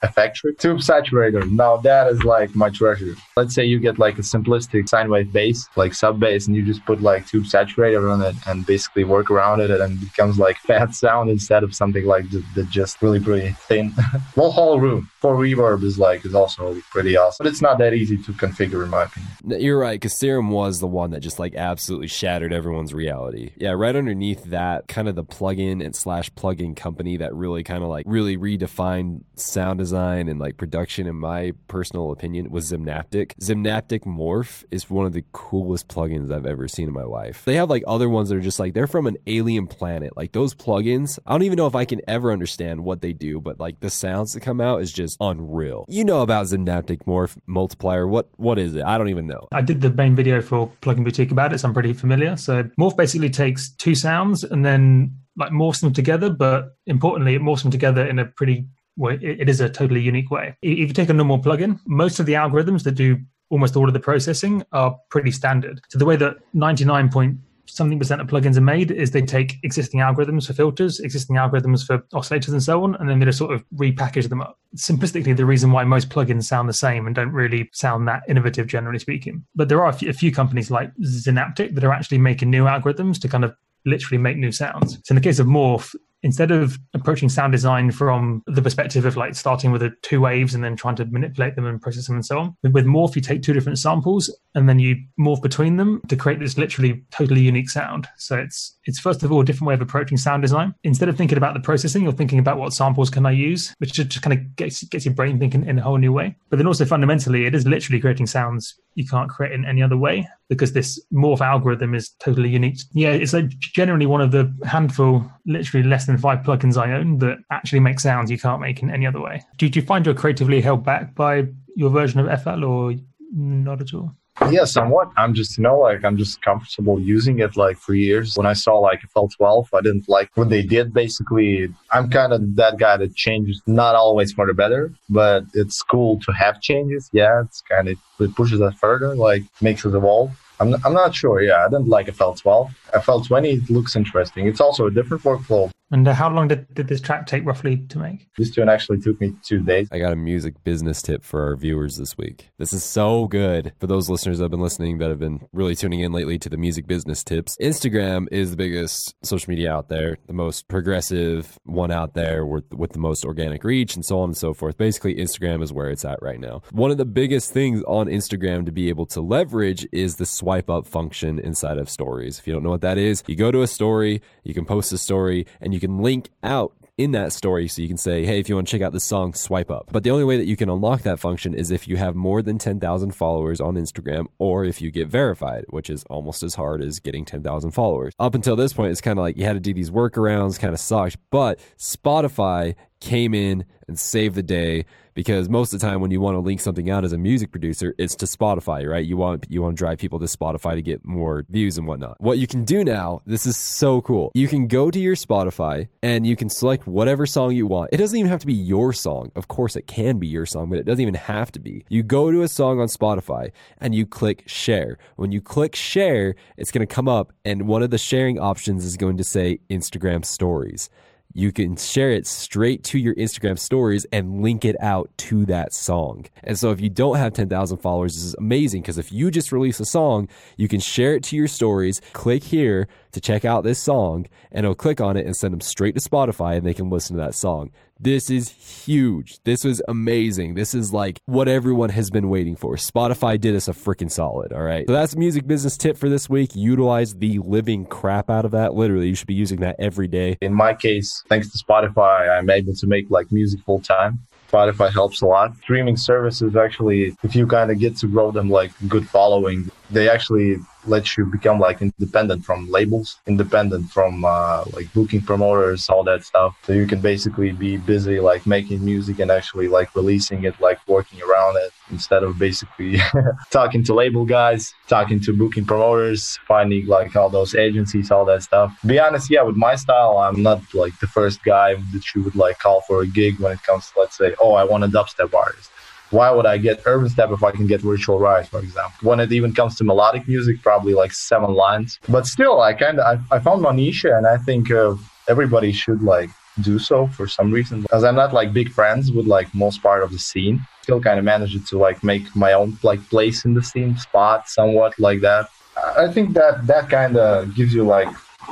2 0.04 0.20
Effectrix. 0.20 0.58
Tube 0.58 0.78
saturator. 0.78 1.50
Now 1.50 1.76
that 1.78 2.08
is 2.08 2.24
like 2.24 2.54
my 2.54 2.70
treasure. 2.70 3.14
Let's 3.36 3.54
say 3.54 3.64
you 3.64 3.78
get 3.78 3.98
like 3.98 4.18
a 4.18 4.22
simplistic 4.22 4.88
sine 4.88 5.10
wave 5.10 5.32
bass, 5.32 5.68
like 5.76 5.94
sub 5.94 6.20
bass, 6.20 6.46
and 6.46 6.56
you 6.56 6.64
just 6.64 6.84
put 6.84 7.00
like 7.00 7.26
tube 7.26 7.44
saturator 7.44 8.10
on 8.12 8.22
it 8.22 8.34
and 8.46 8.66
basically 8.66 9.04
work 9.04 9.30
around 9.30 9.60
it 9.60 9.70
and 9.70 9.94
it 9.94 10.00
becomes 10.00 10.38
like 10.38 10.56
fat 10.66 10.94
sound 10.94 11.30
instead 11.30 11.62
of 11.62 11.74
something 11.74 12.04
like 12.04 12.24
the 12.30 12.66
just 12.70 13.00
really 13.02 13.20
pretty 13.20 13.50
thin. 13.68 13.92
well, 14.36 14.50
whole 14.50 14.80
room 14.80 15.10
for 15.20 15.34
reverb 15.36 15.82
is 15.82 15.98
like 15.98 16.24
is 16.24 16.34
also 16.34 16.76
pretty 16.90 17.16
awesome, 17.16 17.44
but 17.44 17.50
it's 17.50 17.62
not 17.62 17.78
that 17.78 17.94
easy 17.94 18.16
to 18.16 18.32
configure 18.32 18.82
in 18.84 18.90
my 18.90 19.04
opinion. 19.04 19.60
You're 19.60 19.78
right, 19.78 20.00
because 20.00 20.18
Serum 20.18 20.50
was 20.50 20.80
the 20.80 20.86
one 20.86 21.10
that 21.10 21.20
just 21.20 21.38
like 21.38 21.54
absolutely 21.54 22.08
shattered 22.08 22.52
everyone's 22.52 22.94
reality. 22.94 23.52
Yeah, 23.56 23.70
right 23.70 23.94
underneath 23.94 24.44
that, 24.44 24.88
kind 24.88 25.08
of 25.08 25.14
the 25.14 25.24
plugin 25.24 25.84
and 25.84 25.94
slash 25.94 26.30
plugin 26.32 26.76
company 26.76 27.16
that 27.18 27.34
really 27.34 27.62
kind 27.62 27.82
of 27.82 27.88
like 27.88 28.04
really 28.08 28.36
redefined 28.36 29.22
sound 29.36 29.78
design 29.78 29.93
design 29.94 30.28
and 30.28 30.40
like 30.40 30.56
production, 30.56 31.06
in 31.06 31.14
my 31.14 31.52
personal 31.68 32.10
opinion, 32.10 32.50
was 32.50 32.72
Zynaptiq. 32.72 33.34
Zynaptiq 33.36 34.00
Morph 34.00 34.64
is 34.72 34.90
one 34.90 35.06
of 35.06 35.12
the 35.12 35.24
coolest 35.32 35.86
plugins 35.86 36.32
I've 36.32 36.46
ever 36.46 36.66
seen 36.66 36.88
in 36.88 36.94
my 36.94 37.04
life. 37.04 37.44
They 37.44 37.54
have 37.54 37.70
like 37.70 37.84
other 37.86 38.08
ones 38.08 38.28
that 38.28 38.36
are 38.36 38.40
just 38.40 38.58
like 38.58 38.74
they're 38.74 38.88
from 38.88 39.06
an 39.06 39.16
alien 39.28 39.68
planet. 39.68 40.16
Like 40.16 40.32
those 40.32 40.52
plugins, 40.52 41.20
I 41.26 41.32
don't 41.32 41.44
even 41.44 41.56
know 41.56 41.68
if 41.68 41.76
I 41.76 41.84
can 41.84 42.00
ever 42.08 42.32
understand 42.32 42.82
what 42.82 43.02
they 43.02 43.12
do, 43.12 43.40
but 43.40 43.60
like 43.60 43.78
the 43.80 43.90
sounds 43.90 44.32
that 44.32 44.40
come 44.40 44.60
out 44.60 44.82
is 44.82 44.92
just 44.92 45.16
unreal. 45.20 45.84
You 45.88 46.04
know 46.04 46.22
about 46.22 46.46
Zynaptiq 46.46 47.04
Morph 47.04 47.36
multiplier. 47.46 48.08
What 48.08 48.30
what 48.36 48.58
is 48.58 48.74
it? 48.74 48.82
I 48.82 48.98
don't 48.98 49.10
even 49.10 49.28
know. 49.28 49.46
I 49.52 49.62
did 49.62 49.80
the 49.80 49.90
main 49.90 50.16
video 50.16 50.42
for 50.42 50.72
Plugin 50.82 51.04
Boutique 51.04 51.30
about 51.30 51.52
it, 51.52 51.58
so 51.58 51.68
I'm 51.68 51.74
pretty 51.74 51.92
familiar. 51.92 52.36
So 52.36 52.64
Morph 52.80 52.96
basically 52.96 53.30
takes 53.30 53.70
two 53.70 53.94
sounds 53.94 54.42
and 54.42 54.64
then 54.64 55.16
like 55.36 55.50
morphs 55.52 55.80
them 55.80 55.92
together, 55.92 56.30
but 56.30 56.76
importantly, 56.86 57.34
it 57.34 57.42
morphs 57.42 57.62
them 57.62 57.70
together 57.70 58.04
in 58.06 58.18
a 58.18 58.24
pretty 58.24 58.66
it, 58.96 59.22
it 59.22 59.48
is 59.48 59.60
a 59.60 59.68
totally 59.68 60.00
unique 60.00 60.30
way. 60.30 60.56
If 60.62 60.88
you 60.88 60.94
take 60.94 61.08
a 61.08 61.12
normal 61.12 61.38
plugin, 61.38 61.78
most 61.86 62.20
of 62.20 62.26
the 62.26 62.34
algorithms 62.34 62.82
that 62.84 62.92
do 62.92 63.18
almost 63.50 63.76
all 63.76 63.86
of 63.86 63.94
the 63.94 64.00
processing 64.00 64.64
are 64.72 64.96
pretty 65.10 65.30
standard. 65.30 65.80
So 65.88 65.98
the 65.98 66.04
way 66.04 66.16
that 66.16 66.36
99 66.54 67.10
point 67.10 67.38
something 67.66 67.98
percent 67.98 68.20
of 68.20 68.26
plugins 68.26 68.56
are 68.56 68.62
made 68.62 68.90
is 68.90 69.10
they 69.10 69.22
take 69.22 69.56
existing 69.62 70.00
algorithms 70.00 70.46
for 70.46 70.52
filters, 70.52 71.00
existing 71.00 71.36
algorithms 71.36 71.84
for 71.86 71.98
oscillators 72.12 72.50
and 72.50 72.62
so 72.62 72.84
on, 72.84 72.94
and 72.96 73.08
then 73.08 73.18
they 73.18 73.26
just 73.26 73.38
sort 73.38 73.52
of 73.52 73.64
repackage 73.74 74.28
them 74.28 74.40
up. 74.40 74.58
Simplistically, 74.76 75.36
the 75.36 75.46
reason 75.46 75.72
why 75.72 75.84
most 75.84 76.08
plugins 76.08 76.44
sound 76.44 76.68
the 76.68 76.74
same 76.74 77.06
and 77.06 77.16
don't 77.16 77.32
really 77.32 77.68
sound 77.72 78.06
that 78.08 78.22
innovative, 78.28 78.66
generally 78.66 78.98
speaking. 78.98 79.44
But 79.54 79.68
there 79.68 79.82
are 79.82 79.88
a 79.88 79.92
few, 79.92 80.08
a 80.08 80.12
few 80.12 80.30
companies 80.32 80.70
like 80.70 80.94
Zynaptiq 81.02 81.74
that 81.74 81.84
are 81.84 81.92
actually 81.92 82.18
making 82.18 82.50
new 82.50 82.64
algorithms 82.64 83.20
to 83.22 83.28
kind 83.28 83.44
of 83.44 83.54
literally 83.86 84.18
make 84.18 84.36
new 84.36 84.52
sounds. 84.52 84.94
So 85.04 85.12
in 85.12 85.16
the 85.16 85.22
case 85.22 85.38
of 85.38 85.46
Morph, 85.46 85.94
instead 86.24 86.50
of 86.50 86.78
approaching 86.94 87.28
sound 87.28 87.52
design 87.52 87.90
from 87.90 88.42
the 88.46 88.62
perspective 88.62 89.04
of 89.04 89.16
like 89.16 89.34
starting 89.34 89.70
with 89.70 89.82
the 89.82 89.92
two 90.02 90.20
waves 90.20 90.54
and 90.54 90.64
then 90.64 90.74
trying 90.74 90.96
to 90.96 91.04
manipulate 91.04 91.54
them 91.54 91.66
and 91.66 91.80
process 91.80 92.06
them 92.06 92.16
and 92.16 92.26
so 92.26 92.38
on, 92.38 92.56
with 92.62 92.86
Morph, 92.86 93.14
you 93.14 93.22
take 93.22 93.42
two 93.42 93.52
different 93.52 93.78
samples 93.78 94.34
and 94.54 94.68
then 94.68 94.78
you 94.78 94.96
morph 95.18 95.42
between 95.42 95.76
them 95.76 96.00
to 96.08 96.16
create 96.16 96.40
this 96.40 96.56
literally 96.56 97.04
totally 97.10 97.40
unique 97.40 97.68
sound. 97.68 98.08
So 98.16 98.36
it's 98.36 98.76
it's 98.84 98.98
first 98.98 99.22
of 99.22 99.32
all 99.32 99.40
a 99.40 99.44
different 99.44 99.68
way 99.68 99.74
of 99.74 99.80
approaching 99.80 100.16
sound 100.16 100.42
design. 100.42 100.74
Instead 100.84 101.08
of 101.08 101.16
thinking 101.16 101.38
about 101.38 101.54
the 101.54 101.60
processing, 101.60 102.02
you're 102.02 102.12
thinking 102.12 102.38
about 102.38 102.58
what 102.58 102.72
samples 102.72 103.10
can 103.10 103.26
I 103.26 103.32
use, 103.32 103.74
which 103.78 103.92
just, 103.92 104.22
kind 104.22 104.38
of 104.38 104.56
gets 104.56 104.82
gets 104.84 105.04
your 105.04 105.14
brain 105.14 105.38
thinking 105.38 105.66
in 105.66 105.78
a 105.78 105.82
whole 105.82 105.98
new 105.98 106.12
way. 106.12 106.36
But 106.50 106.56
then 106.56 106.66
also 106.66 106.84
fundamentally, 106.84 107.46
it 107.46 107.54
is 107.54 107.66
literally 107.66 108.00
creating 108.00 108.26
sounds 108.26 108.74
you 108.94 109.06
can't 109.06 109.28
create 109.28 109.52
in 109.52 109.64
any 109.64 109.82
other 109.82 109.96
way 109.96 110.28
because 110.48 110.72
this 110.72 111.04
morph 111.12 111.40
algorithm 111.40 111.94
is 111.94 112.10
totally 112.20 112.48
unique. 112.48 112.78
Yeah, 112.92 113.10
it's 113.10 113.32
like 113.32 113.48
generally 113.58 114.06
one 114.06 114.20
of 114.20 114.30
the 114.30 114.54
handful, 114.64 115.30
literally 115.46 115.86
less 115.86 116.06
than 116.06 116.18
five 116.18 116.40
plugins 116.40 116.76
I 116.76 116.92
own 116.92 117.18
that 117.18 117.38
actually 117.50 117.80
make 117.80 118.00
sounds 118.00 118.30
you 118.30 118.38
can't 118.38 118.60
make 118.60 118.82
in 118.82 118.90
any 118.90 119.06
other 119.06 119.20
way. 119.20 119.42
Do, 119.58 119.66
you 119.66 119.82
find 119.82 120.04
you're 120.04 120.14
creatively 120.14 120.60
held 120.60 120.84
back 120.84 121.14
by 121.14 121.46
your 121.76 121.90
version 121.90 122.20
of 122.20 122.42
FL 122.42 122.64
or 122.64 122.94
not 123.32 123.80
at 123.80 123.92
all? 123.94 124.14
Yeah, 124.50 124.64
somewhat. 124.64 125.10
I'm 125.16 125.32
just, 125.32 125.56
you 125.56 125.62
know, 125.62 125.78
like 125.78 126.04
I'm 126.04 126.16
just 126.16 126.42
comfortable 126.42 126.98
using 126.98 127.38
it 127.38 127.56
like 127.56 127.76
for 127.76 127.94
years. 127.94 128.36
When 128.36 128.46
I 128.46 128.52
saw 128.52 128.78
like 128.78 129.00
FL12, 129.14 129.68
I 129.72 129.80
didn't 129.80 130.08
like 130.08 130.30
what 130.34 130.48
they 130.48 130.62
did. 130.62 130.92
Basically, 130.92 131.72
I'm 131.92 132.10
kind 132.10 132.32
of 132.32 132.56
that 132.56 132.78
guy 132.78 132.96
that 132.96 133.14
changes, 133.14 133.62
not 133.66 133.94
always 133.94 134.32
for 134.32 134.46
the 134.46 134.52
better, 134.52 134.92
but 135.08 135.44
it's 135.54 135.80
cool 135.82 136.18
to 136.20 136.32
have 136.32 136.60
changes. 136.60 137.10
Yeah, 137.12 137.42
it's 137.42 137.60
kind 137.60 137.88
of, 137.88 137.96
it 138.18 138.34
pushes 138.34 138.60
us 138.60 138.74
further, 138.74 139.14
like 139.14 139.44
makes 139.60 139.86
us 139.86 139.94
evolve. 139.94 140.32
I'm, 140.60 140.74
I'm 140.84 140.92
not 140.92 141.14
sure. 141.14 141.42
Yeah, 141.42 141.64
I 141.64 141.68
didn't 141.68 141.88
like 141.88 142.06
FL12. 142.06 142.72
FL20 142.94 143.70
looks 143.70 143.96
interesting. 143.96 144.46
It's 144.46 144.60
also 144.60 144.86
a 144.86 144.90
different 144.90 145.22
workflow. 145.22 145.70
And 145.90 146.08
uh, 146.08 146.14
how 146.14 146.30
long 146.30 146.48
did, 146.48 146.72
did 146.74 146.88
this 146.88 147.00
track 147.00 147.26
take 147.26 147.44
roughly 147.44 147.76
to 147.88 147.98
make? 147.98 148.26
This 148.38 148.50
tune 148.50 148.68
actually 148.68 149.00
took 149.00 149.20
me 149.20 149.34
two 149.44 149.62
days. 149.62 149.88
I 149.92 149.98
got 149.98 150.12
a 150.12 150.16
music 150.16 150.64
business 150.64 151.02
tip 151.02 151.22
for 151.22 151.42
our 151.42 151.56
viewers 151.56 151.96
this 151.96 152.16
week. 152.16 152.50
This 152.58 152.72
is 152.72 152.82
so 152.82 153.28
good 153.28 153.72
for 153.78 153.86
those 153.86 154.08
listeners 154.08 154.38
that 154.38 154.44
have 154.44 154.50
been 154.50 154.60
listening 154.60 154.98
that 154.98 155.10
have 155.10 155.18
been 155.18 155.46
really 155.52 155.76
tuning 155.76 156.00
in 156.00 156.10
lately 156.10 156.38
to 156.38 156.48
the 156.48 156.56
music 156.56 156.86
business 156.86 157.22
tips. 157.22 157.56
Instagram 157.60 158.26
is 158.32 158.50
the 158.50 158.56
biggest 158.56 159.14
social 159.22 159.50
media 159.50 159.72
out 159.72 159.88
there, 159.88 160.16
the 160.26 160.32
most 160.32 160.68
progressive 160.68 161.58
one 161.64 161.90
out 161.90 162.14
there 162.14 162.46
with, 162.46 162.72
with 162.72 162.92
the 162.92 162.98
most 162.98 163.24
organic 163.24 163.62
reach 163.62 163.94
and 163.94 164.04
so 164.04 164.18
on 164.18 164.30
and 164.30 164.36
so 164.36 164.54
forth. 164.54 164.76
Basically, 164.78 165.14
Instagram 165.14 165.62
is 165.62 165.72
where 165.72 165.90
it's 165.90 166.04
at 166.04 166.20
right 166.22 166.40
now. 166.40 166.62
One 166.72 166.90
of 166.90 166.96
the 166.96 167.04
biggest 167.04 167.52
things 167.52 167.82
on 167.86 168.06
Instagram 168.06 168.64
to 168.66 168.72
be 168.72 168.88
able 168.88 169.06
to 169.06 169.20
leverage 169.20 169.86
is 169.92 170.16
the 170.16 170.26
swipe 170.26 170.70
up 170.70 170.86
function 170.86 171.38
inside 171.38 171.78
of 171.78 171.90
stories. 171.90 172.38
If 172.38 172.46
you 172.46 172.52
don't 172.52 172.62
know 172.62 172.70
what 172.70 172.80
that 172.80 172.98
is, 172.98 173.22
you 173.26 173.36
go 173.36 173.52
to 173.52 173.62
a 173.62 173.66
story, 173.66 174.22
you 174.42 174.54
can 174.54 174.64
post 174.64 174.92
a 174.92 174.98
story, 174.98 175.46
and 175.60 175.74
you 175.74 175.80
can 175.86 175.98
link 175.98 176.30
out 176.42 176.72
in 176.96 177.10
that 177.12 177.32
story 177.32 177.66
so 177.66 177.82
you 177.82 177.88
can 177.88 177.96
say, 177.96 178.24
hey, 178.24 178.38
if 178.38 178.48
you 178.48 178.54
want 178.54 178.68
to 178.68 178.70
check 178.70 178.82
out 178.82 178.92
this 178.92 179.04
song, 179.04 179.34
swipe 179.34 179.70
up. 179.70 179.88
But 179.90 180.04
the 180.04 180.10
only 180.10 180.24
way 180.24 180.36
that 180.36 180.46
you 180.46 180.56
can 180.56 180.68
unlock 180.68 181.02
that 181.02 181.18
function 181.18 181.54
is 181.54 181.70
if 181.70 181.88
you 181.88 181.96
have 181.96 182.14
more 182.14 182.40
than 182.40 182.58
10,000 182.58 183.10
followers 183.12 183.60
on 183.60 183.74
Instagram 183.74 184.26
or 184.38 184.64
if 184.64 184.80
you 184.80 184.90
get 184.90 185.08
verified, 185.08 185.64
which 185.68 185.90
is 185.90 186.04
almost 186.08 186.42
as 186.42 186.54
hard 186.54 186.82
as 186.82 187.00
getting 187.00 187.24
10,000 187.24 187.72
followers. 187.72 188.14
Up 188.18 188.34
until 188.34 188.54
this 188.54 188.72
point, 188.72 188.92
it's 188.92 189.00
kind 189.00 189.18
of 189.18 189.22
like 189.22 189.36
you 189.36 189.44
had 189.44 189.54
to 189.54 189.60
do 189.60 189.74
these 189.74 189.90
workarounds, 189.90 190.58
kind 190.58 190.72
of 190.72 190.80
sucked. 190.80 191.16
But 191.30 191.58
Spotify 191.78 192.76
came 193.04 193.34
in 193.34 193.66
and 193.86 193.98
saved 193.98 194.34
the 194.34 194.42
day 194.42 194.86
because 195.12 195.50
most 195.50 195.74
of 195.74 195.78
the 195.78 195.86
time 195.86 196.00
when 196.00 196.10
you 196.10 196.22
want 196.22 196.36
to 196.36 196.40
link 196.40 196.58
something 196.58 196.88
out 196.88 197.04
as 197.04 197.12
a 197.12 197.18
music 197.18 197.50
producer, 197.50 197.94
it's 197.98 198.16
to 198.16 198.24
Spotify, 198.24 198.88
right? 198.90 199.04
You 199.04 199.18
want 199.18 199.46
you 199.50 199.60
want 199.60 199.76
to 199.76 199.78
drive 199.78 199.98
people 199.98 200.18
to 200.18 200.24
Spotify 200.24 200.74
to 200.74 200.80
get 200.80 201.04
more 201.04 201.44
views 201.50 201.76
and 201.76 201.86
whatnot. 201.86 202.18
What 202.18 202.38
you 202.38 202.46
can 202.46 202.64
do 202.64 202.82
now, 202.82 203.20
this 203.26 203.44
is 203.44 203.58
so 203.58 204.00
cool. 204.00 204.32
You 204.34 204.48
can 204.48 204.68
go 204.68 204.90
to 204.90 204.98
your 204.98 205.16
Spotify 205.16 205.88
and 206.02 206.26
you 206.26 206.34
can 206.34 206.48
select 206.48 206.86
whatever 206.86 207.26
song 207.26 207.54
you 207.54 207.66
want. 207.66 207.90
It 207.92 207.98
doesn't 207.98 208.18
even 208.18 208.30
have 208.30 208.40
to 208.40 208.46
be 208.46 208.54
your 208.54 208.94
song. 208.94 209.30
Of 209.36 209.48
course, 209.48 209.76
it 209.76 209.86
can 209.86 210.18
be 210.18 210.26
your 210.26 210.46
song, 210.46 210.70
but 210.70 210.78
it 210.78 210.86
doesn't 210.86 211.02
even 211.02 211.14
have 211.14 211.52
to 211.52 211.60
be. 211.60 211.84
You 211.90 212.02
go 212.02 212.32
to 212.32 212.40
a 212.40 212.48
song 212.48 212.80
on 212.80 212.88
Spotify 212.88 213.52
and 213.78 213.94
you 213.94 214.06
click 214.06 214.44
share. 214.46 214.96
When 215.16 215.30
you 215.30 215.42
click 215.42 215.76
share, 215.76 216.36
it's 216.56 216.70
going 216.70 216.86
to 216.86 216.92
come 216.92 217.08
up 217.08 217.34
and 217.44 217.68
one 217.68 217.82
of 217.82 217.90
the 217.90 217.98
sharing 217.98 218.38
options 218.38 218.86
is 218.86 218.96
going 218.96 219.18
to 219.18 219.24
say 219.24 219.60
Instagram 219.68 220.24
stories 220.24 220.88
you 221.34 221.50
can 221.50 221.76
share 221.76 222.12
it 222.12 222.26
straight 222.28 222.84
to 222.84 222.98
your 222.98 223.14
Instagram 223.16 223.58
stories 223.58 224.06
and 224.12 224.40
link 224.40 224.64
it 224.64 224.76
out 224.80 225.10
to 225.18 225.44
that 225.46 225.74
song. 225.74 226.26
And 226.44 226.56
so 226.56 226.70
if 226.70 226.80
you 226.80 226.88
don't 226.88 227.16
have 227.16 227.32
10,000 227.32 227.78
followers, 227.78 228.14
this 228.14 228.22
is 228.22 228.34
amazing 228.34 228.82
because 228.82 228.98
if 228.98 229.12
you 229.12 229.32
just 229.32 229.50
release 229.50 229.80
a 229.80 229.84
song, 229.84 230.28
you 230.56 230.68
can 230.68 230.78
share 230.78 231.16
it 231.16 231.24
to 231.24 231.36
your 231.36 231.48
stories, 231.48 232.00
click 232.12 232.44
here 232.44 232.86
to 233.12 233.20
check 233.20 233.44
out 233.44 233.64
this 233.64 233.80
song, 233.80 234.26
and 234.52 234.64
it'll 234.64 234.76
click 234.76 235.00
on 235.00 235.16
it 235.16 235.26
and 235.26 235.34
send 235.36 235.52
them 235.52 235.60
straight 235.60 235.96
to 235.96 236.08
Spotify 236.08 236.56
and 236.56 236.64
they 236.64 236.74
can 236.74 236.88
listen 236.88 237.16
to 237.16 237.22
that 237.22 237.34
song. 237.34 237.72
This 237.98 238.28
is 238.30 238.48
huge. 238.48 239.38
This 239.44 239.64
was 239.64 239.80
amazing. 239.88 240.54
This 240.54 240.74
is 240.74 240.92
like 240.92 241.20
what 241.26 241.48
everyone 241.48 241.90
has 241.90 242.10
been 242.10 242.28
waiting 242.28 242.56
for. 242.56 242.76
Spotify 242.76 243.40
did 243.40 243.54
us 243.54 243.68
a 243.68 243.72
freaking 243.72 244.10
solid. 244.10 244.52
All 244.52 244.62
right. 244.62 244.86
So 244.86 244.92
that's 244.92 245.16
music 245.16 245.46
business 245.46 245.76
tip 245.76 245.96
for 245.96 246.08
this 246.08 246.28
week. 246.28 246.54
Utilize 246.54 247.14
the 247.14 247.38
living 247.38 247.86
crap 247.86 248.30
out 248.30 248.44
of 248.44 248.50
that. 248.50 248.74
Literally, 248.74 249.08
you 249.08 249.14
should 249.14 249.28
be 249.28 249.34
using 249.34 249.60
that 249.60 249.76
every 249.78 250.08
day. 250.08 250.36
In 250.40 250.52
my 250.52 250.74
case, 250.74 251.22
thanks 251.28 251.50
to 251.52 251.64
Spotify, 251.64 252.28
I'm 252.36 252.50
able 252.50 252.74
to 252.74 252.86
make 252.86 253.10
like 253.10 253.30
music 253.30 253.60
full 253.64 253.80
time. 253.80 254.20
Spotify 254.50 254.92
helps 254.92 255.20
a 255.20 255.26
lot. 255.26 255.56
Streaming 255.62 255.96
services 255.96 256.54
actually, 256.56 257.16
if 257.22 257.34
you 257.34 257.46
kind 257.46 257.70
of 257.70 257.78
get 257.78 257.96
to 257.98 258.06
grow 258.06 258.30
them 258.30 258.50
like 258.50 258.70
good 258.88 259.08
following, 259.08 259.70
they 259.90 260.08
actually 260.08 260.58
let 260.86 261.16
you 261.16 261.26
become 261.26 261.58
like 261.58 261.80
independent 261.80 262.44
from 262.44 262.70
labels, 262.70 263.18
independent 263.26 263.90
from 263.90 264.24
uh, 264.24 264.64
like 264.72 264.92
booking 264.92 265.22
promoters, 265.22 265.88
all 265.88 266.04
that 266.04 266.24
stuff. 266.24 266.56
So 266.64 266.72
you 266.72 266.86
can 266.86 267.00
basically 267.00 267.52
be 267.52 267.76
busy 267.76 268.20
like 268.20 268.46
making 268.46 268.84
music 268.84 269.18
and 269.18 269.30
actually 269.30 269.68
like 269.68 269.94
releasing 269.94 270.44
it, 270.44 270.58
like 270.60 270.78
working 270.88 271.20
around 271.22 271.56
it 271.56 271.72
instead 271.90 272.22
of 272.22 272.38
basically 272.38 272.98
talking 273.50 273.84
to 273.84 273.94
label 273.94 274.24
guys, 274.24 274.74
talking 274.88 275.20
to 275.20 275.36
booking 275.36 275.64
promoters, 275.64 276.38
finding 276.46 276.86
like 276.86 277.14
all 277.16 277.30
those 277.30 277.54
agencies, 277.54 278.10
all 278.10 278.24
that 278.24 278.42
stuff. 278.42 278.76
be 278.86 278.98
honest, 278.98 279.30
yeah, 279.30 279.42
with 279.42 279.56
my 279.56 279.74
style, 279.74 280.18
I'm 280.18 280.42
not 280.42 280.62
like 280.74 280.98
the 281.00 281.06
first 281.06 281.42
guy 281.44 281.74
that 281.74 282.14
you 282.14 282.22
would 282.22 282.36
like 282.36 282.58
call 282.58 282.80
for 282.82 283.02
a 283.02 283.06
gig 283.06 283.38
when 283.40 283.52
it 283.52 283.62
comes 283.62 283.90
to 283.90 284.00
let's 284.00 284.16
say, 284.16 284.34
oh, 284.40 284.54
I 284.54 284.64
want 284.64 284.84
a 284.84 284.88
dubstep 284.88 285.34
artist 285.34 285.70
why 286.10 286.30
would 286.30 286.46
I 286.46 286.58
get 286.58 286.82
Urbanstep 286.84 287.32
if 287.32 287.42
I 287.42 287.50
can 287.50 287.66
get 287.66 287.80
Virtual 287.80 288.18
Riot, 288.18 288.48
for 288.48 288.60
example? 288.60 289.08
When 289.08 289.20
it 289.20 289.32
even 289.32 289.54
comes 289.54 289.76
to 289.76 289.84
melodic 289.84 290.28
music, 290.28 290.62
probably 290.62 290.94
like 290.94 291.12
Seven 291.12 291.54
Lions. 291.54 291.98
But 292.08 292.26
still, 292.26 292.60
I 292.60 292.72
kind 292.74 293.00
of 293.00 293.20
I, 293.30 293.36
I, 293.36 293.38
found 293.40 293.62
my 293.62 293.74
niche, 293.74 294.04
and 294.04 294.26
I 294.26 294.36
think 294.38 294.70
uh, 294.70 294.94
everybody 295.28 295.72
should 295.72 296.02
like 296.02 296.30
do 296.60 296.78
so 296.78 297.08
for 297.08 297.26
some 297.26 297.50
reason. 297.50 297.82
Because 297.82 298.04
I'm 298.04 298.14
not 298.14 298.32
like 298.32 298.52
big 298.52 298.70
friends 298.70 299.10
with 299.10 299.26
like 299.26 299.52
most 299.54 299.82
part 299.82 300.02
of 300.02 300.10
the 300.10 300.18
scene. 300.18 300.60
Still, 300.82 301.00
kind 301.00 301.18
of 301.18 301.24
managed 301.24 301.66
to 301.68 301.78
like 301.78 302.04
make 302.04 302.34
my 302.36 302.52
own 302.52 302.78
like 302.82 303.02
place 303.08 303.44
in 303.44 303.54
the 303.54 303.62
scene, 303.62 303.96
spot 303.96 304.48
somewhat 304.48 304.98
like 304.98 305.20
that. 305.22 305.48
I 305.96 306.08
think 306.08 306.34
that 306.34 306.66
that 306.66 306.88
kind 306.88 307.16
of 307.16 307.54
gives 307.54 307.74
you 307.74 307.84
like 307.84 308.08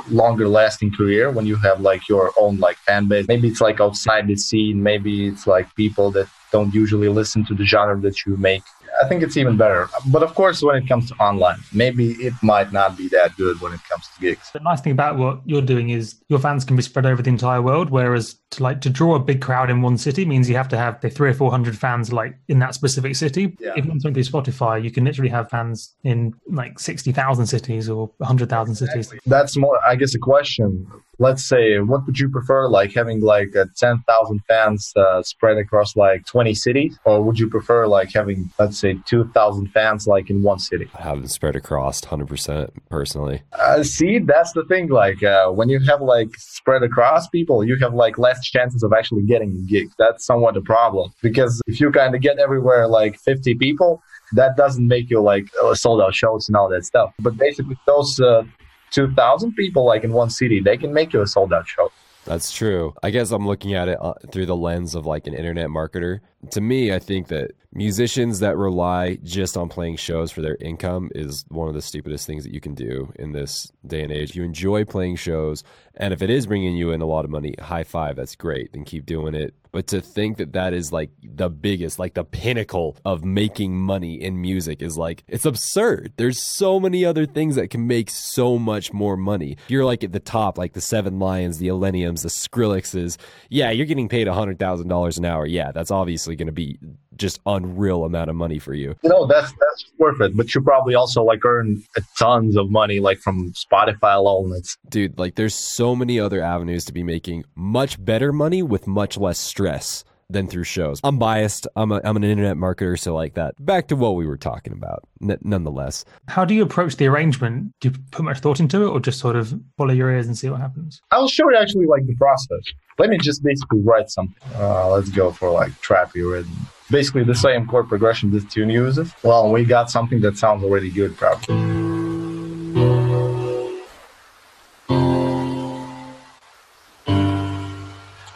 longer 0.09 0.47
lasting 0.47 0.91
career 0.91 1.31
when 1.31 1.45
you 1.45 1.55
have 1.55 1.79
like 1.81 2.09
your 2.09 2.31
own 2.39 2.57
like 2.57 2.75
fan 2.77 3.07
base 3.07 3.27
maybe 3.27 3.47
it's 3.47 3.61
like 3.61 3.79
outside 3.79 4.27
the 4.27 4.35
scene 4.35 4.81
maybe 4.81 5.27
it's 5.27 5.45
like 5.45 5.73
people 5.75 6.09
that 6.11 6.27
don't 6.53 6.73
usually 6.73 7.09
listen 7.09 7.45
to 7.49 7.53
the 7.53 7.65
genre 7.65 7.99
that 7.99 8.25
you 8.25 8.37
make 8.37 8.63
I 9.01 9.07
think 9.07 9.23
it's 9.23 9.37
even 9.37 9.57
better. 9.57 9.89
But 10.07 10.23
of 10.23 10.35
course, 10.35 10.61
when 10.61 10.75
it 10.75 10.87
comes 10.87 11.09
to 11.09 11.15
online, 11.15 11.59
maybe 11.73 12.11
it 12.11 12.33
might 12.41 12.71
not 12.71 12.97
be 12.97 13.07
that 13.09 13.35
good 13.35 13.59
when 13.59 13.73
it 13.73 13.79
comes 13.89 14.07
to 14.07 14.21
gigs. 14.21 14.51
The 14.51 14.59
nice 14.59 14.81
thing 14.81 14.91
about 14.91 15.17
what 15.17 15.41
you're 15.45 15.61
doing 15.61 15.89
is 15.89 16.21
your 16.29 16.39
fans 16.39 16.63
can 16.63 16.75
be 16.75 16.83
spread 16.83 17.05
over 17.05 17.21
the 17.21 17.29
entire 17.29 17.61
world, 17.61 17.89
whereas 17.89 18.35
to 18.53 18.63
like 18.63 18.81
to 18.81 18.89
draw 18.89 19.15
a 19.15 19.19
big 19.19 19.41
crowd 19.41 19.69
in 19.69 19.81
one 19.81 19.97
city 19.97 20.25
means 20.25 20.49
you 20.49 20.55
have 20.55 20.69
to 20.69 20.77
have 20.77 21.01
the 21.01 21.09
three 21.09 21.29
or 21.29 21.33
four 21.33 21.51
hundred 21.51 21.77
fans 21.77 22.11
like 22.11 22.35
in 22.47 22.59
that 22.59 22.73
specific 22.75 23.15
city. 23.15 23.55
Yeah. 23.59 23.73
If 23.75 23.85
you 23.85 23.91
want 23.91 24.01
to 24.01 24.11
through 24.11 24.23
Spotify, 24.23 24.83
you 24.83 24.91
can 24.91 25.05
literally 25.05 25.29
have 25.29 25.49
fans 25.49 25.95
in 26.03 26.33
like 26.47 26.79
sixty 26.79 27.11
thousand 27.11 27.47
cities 27.47 27.89
or 27.89 28.11
hundred 28.21 28.49
thousand 28.49 28.73
exactly. 28.73 29.03
cities. 29.03 29.21
That's 29.25 29.57
more, 29.57 29.79
I 29.85 29.95
guess, 29.95 30.15
a 30.15 30.19
question 30.19 30.87
let's 31.19 31.43
say 31.43 31.79
what 31.79 32.05
would 32.05 32.19
you 32.19 32.29
prefer 32.29 32.67
like 32.67 32.93
having 32.93 33.21
like 33.21 33.53
a 33.55 33.67
10,000 33.77 34.39
fans 34.47 34.91
uh, 34.95 35.21
spread 35.21 35.57
across 35.57 35.95
like 35.95 36.25
20 36.25 36.53
cities 36.55 36.97
or 37.05 37.23
would 37.23 37.37
you 37.37 37.47
prefer 37.47 37.87
like 37.87 38.11
having 38.11 38.49
let's 38.59 38.79
say 38.79 38.97
2,000 39.05 39.67
fans 39.67 40.07
like 40.07 40.29
in 40.29 40.41
one 40.41 40.59
city 40.59 40.89
I 40.97 41.03
have 41.03 41.17
them 41.17 41.27
spread 41.27 41.55
across 41.55 42.01
100% 42.01 42.69
personally 42.89 43.43
uh, 43.53 43.83
see 43.83 44.19
that's 44.19 44.53
the 44.53 44.65
thing 44.65 44.89
like 44.89 45.21
uh, 45.23 45.49
when 45.49 45.69
you 45.69 45.79
have 45.81 46.01
like 46.01 46.35
spread 46.37 46.83
across 46.83 47.27
people 47.29 47.63
you 47.63 47.77
have 47.77 47.93
like 47.93 48.17
less 48.17 48.42
chances 48.51 48.83
of 48.83 48.93
actually 48.93 49.23
getting 49.23 49.51
a 49.51 49.69
gig. 49.69 49.89
That's 49.97 50.25
somewhat 50.25 50.57
a 50.57 50.61
problem 50.61 51.13
because 51.21 51.61
if 51.67 51.79
you 51.79 51.91
kind 51.91 52.15
of 52.15 52.21
get 52.21 52.39
everywhere 52.39 52.87
like 52.87 53.19
50 53.19 53.55
people 53.55 54.01
that 54.33 54.57
doesn't 54.57 54.87
make 54.87 55.09
you 55.09 55.21
like 55.21 55.45
sold 55.73 56.01
out 56.01 56.15
shows 56.15 56.47
and 56.49 56.55
all 56.55 56.69
that 56.69 56.85
stuff. 56.85 57.13
But 57.19 57.37
basically, 57.37 57.77
those 57.85 58.19
uh, 58.19 58.43
2,000 58.91 59.53
people 59.53 59.85
like 59.85 60.03
in 60.03 60.11
one 60.11 60.29
city, 60.29 60.59
they 60.59 60.77
can 60.77 60.93
make 60.93 61.13
you 61.13 61.21
a 61.21 61.27
sold 61.27 61.53
out 61.53 61.67
show. 61.67 61.91
That's 62.25 62.51
true. 62.51 62.93
I 63.03 63.09
guess 63.09 63.31
I'm 63.31 63.45
looking 63.45 63.73
at 63.73 63.89
it 63.89 63.97
uh, 64.01 64.13
through 64.31 64.45
the 64.45 64.55
lens 64.55 64.95
of 64.95 65.05
like 65.05 65.27
an 65.27 65.33
internet 65.33 65.67
marketer. 65.67 66.19
To 66.51 66.61
me, 66.61 66.93
I 66.93 66.99
think 66.99 67.27
that 67.27 67.51
musicians 67.73 68.39
that 68.39 68.55
rely 68.55 69.15
just 69.23 69.57
on 69.57 69.67
playing 69.67 69.97
shows 69.97 70.31
for 70.31 70.41
their 70.41 70.55
income 70.61 71.09
is 71.13 71.43
one 71.49 71.67
of 71.67 71.73
the 71.73 71.81
stupidest 71.81 72.25
things 72.25 72.43
that 72.45 72.53
you 72.53 72.61
can 72.61 72.75
do 72.75 73.11
in 73.17 73.33
this 73.33 73.71
day 73.85 74.03
and 74.03 74.11
age. 74.11 74.35
You 74.35 74.43
enjoy 74.43 74.85
playing 74.85 75.17
shows, 75.17 75.63
and 75.95 76.13
if 76.13 76.21
it 76.21 76.29
is 76.29 76.47
bringing 76.47 76.77
you 76.77 76.91
in 76.91 77.01
a 77.01 77.05
lot 77.05 77.25
of 77.25 77.31
money, 77.31 77.55
high 77.59 77.83
five, 77.83 78.15
that's 78.15 78.35
great. 78.35 78.71
Then 78.71 78.85
keep 78.85 79.05
doing 79.05 79.35
it. 79.35 79.53
But 79.73 79.87
to 79.87 80.01
think 80.01 80.37
that 80.37 80.53
that 80.53 80.73
is 80.73 80.93
like 80.93 81.09
the 81.23 81.49
biggest, 81.49 81.97
like 81.97 82.13
the 82.13 82.23
pinnacle 82.23 82.95
of 83.03 83.25
making 83.25 83.75
money 83.75 84.21
in 84.21 84.39
music 84.39 84.83
is 84.83 84.99
like, 84.99 85.23
it's 85.27 85.45
absurd. 85.45 86.13
There's 86.15 86.39
so 86.39 86.79
many 86.79 87.03
other 87.03 87.25
things 87.25 87.55
that 87.55 87.71
can 87.71 87.87
make 87.87 88.11
so 88.11 88.59
much 88.59 88.93
more 88.93 89.17
money. 89.17 89.57
You're 89.67 89.83
like 89.83 90.03
at 90.03 90.11
the 90.11 90.19
top, 90.19 90.59
like 90.59 90.73
the 90.73 90.81
Seven 90.81 91.17
Lions, 91.17 91.57
the 91.57 91.69
Illeniums, 91.69 92.21
the 92.21 92.29
Skrillexes. 92.29 93.17
Yeah, 93.49 93.71
you're 93.71 93.87
getting 93.87 94.07
paid 94.07 94.27
$100,000 94.27 95.17
an 95.17 95.25
hour. 95.25 95.45
Yeah, 95.47 95.71
that's 95.71 95.89
obviously 95.89 96.35
going 96.35 96.45
to 96.45 96.53
be 96.53 96.77
just 97.17 97.39
unreal 97.45 98.03
amount 98.03 98.29
of 98.29 98.35
money 98.35 98.59
for 98.59 98.73
you. 98.73 98.95
No, 99.03 99.25
that's 99.25 99.51
that's 99.51 99.85
worth 99.97 100.21
it. 100.21 100.35
But 100.35 100.53
you 100.53 100.61
probably 100.61 100.95
also 100.95 101.23
like 101.23 101.43
earn 101.45 101.83
tons 102.17 102.55
of 102.55 102.69
money 102.69 102.99
like 102.99 103.19
from 103.19 103.53
Spotify 103.53 104.15
alone. 104.15 104.53
It's 104.55 104.77
dude, 104.89 105.17
like 105.17 105.35
there's 105.35 105.55
so 105.55 105.95
many 105.95 106.19
other 106.19 106.41
avenues 106.41 106.85
to 106.85 106.93
be 106.93 107.03
making 107.03 107.43
much 107.55 108.03
better 108.03 108.31
money 108.31 108.63
with 108.63 108.87
much 108.87 109.17
less 109.17 109.39
stress 109.39 110.03
than 110.29 110.47
through 110.47 110.63
shows. 110.63 110.99
I'm 111.03 111.17
biased. 111.19 111.67
I'm 111.75 111.91
a, 111.91 112.01
I'm 112.03 112.17
an 112.17 112.23
internet 112.23 112.57
marketer, 112.57 112.99
so 112.99 113.13
like 113.13 113.35
that. 113.35 113.53
Back 113.63 113.87
to 113.89 113.95
what 113.95 114.15
we 114.15 114.25
were 114.25 114.37
talking 114.37 114.73
about. 114.73 115.03
N- 115.21 115.37
nonetheless, 115.41 116.05
how 116.27 116.43
do 116.43 116.53
you 116.53 116.63
approach 116.63 116.95
the 116.97 117.07
arrangement? 117.07 117.73
Do 117.79 117.89
you 117.89 117.95
put 118.11 118.25
much 118.25 118.39
thought 118.39 118.59
into 118.59 118.83
it, 118.85 118.89
or 118.89 118.99
just 118.99 119.19
sort 119.19 119.35
of 119.35 119.53
follow 119.77 119.93
your 119.93 120.11
ears 120.11 120.27
and 120.27 120.37
see 120.37 120.49
what 120.49 120.59
happens? 120.59 121.01
I'll 121.11 121.27
show 121.27 121.49
you 121.49 121.57
actually 121.57 121.85
like 121.85 122.05
the 122.07 122.15
process. 122.15 122.63
Let 122.99 123.09
me 123.09 123.17
just 123.17 123.43
basically 123.43 123.81
write 123.81 124.09
something. 124.09 124.35
Uh, 124.55 124.89
let's 124.89 125.09
go 125.09 125.31
for 125.31 125.49
like 125.49 125.71
trappy 125.81 126.29
rhythm. 126.29 126.62
Basically 126.93 127.23
the 127.23 127.33
same 127.33 127.65
chord 127.65 127.89
progression 127.89 128.31
this 128.31 128.45
tune 128.45 128.69
uses. 128.69 129.11
Well, 129.23 129.51
we 129.51 129.65
got 129.65 129.89
something 129.89 130.21
that 130.21 130.37
sounds 130.37 130.63
already 130.63 130.91
good, 130.91 131.17
probably. 131.17 131.55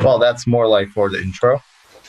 well 0.07 0.17
that's 0.17 0.47
more 0.47 0.67
like 0.67 0.87
for 0.89 1.09
the 1.09 1.19
intro. 1.21 1.61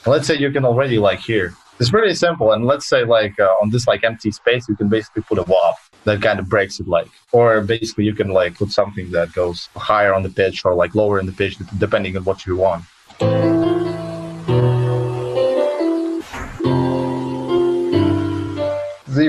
Let's 0.06 0.26
say 0.26 0.37
you 0.37 0.50
can 0.50 0.64
already 0.64 0.98
like 0.98 1.20
hear. 1.20 1.54
It's 1.80 1.90
pretty 1.90 2.14
simple. 2.14 2.52
And 2.52 2.64
let's 2.64 2.87
say 2.88 3.04
like 3.04 3.38
uh, 3.38 3.61
on 3.61 3.70
this 3.70 3.87
like 3.87 4.02
empty 4.02 4.30
space, 4.30 4.68
you 4.68 4.76
can 4.76 4.88
basically 4.88 5.22
put 5.22 5.37
a 5.38 5.42
wah 5.42 5.74
that 6.04 6.22
kind 6.22 6.38
of 6.38 6.48
breaks 6.48 6.80
it 6.80 6.88
like, 6.88 7.08
or 7.32 7.61
basically 7.61 8.04
you 8.04 8.14
can 8.14 8.28
like 8.28 8.54
put 8.54 8.70
something 8.70 9.11
that 9.11 9.32
goes 9.32 9.68
higher 9.76 10.14
on 10.14 10.22
the 10.22 10.30
pitch 10.30 10.64
or 10.64 10.74
like 10.74 10.94
lower 10.94 11.18
in 11.20 11.26
the 11.26 11.32
pitch 11.32 11.56
depending 11.78 12.16
on 12.16 12.24
what 12.24 12.46
you 12.46 12.56
want. 12.56 12.84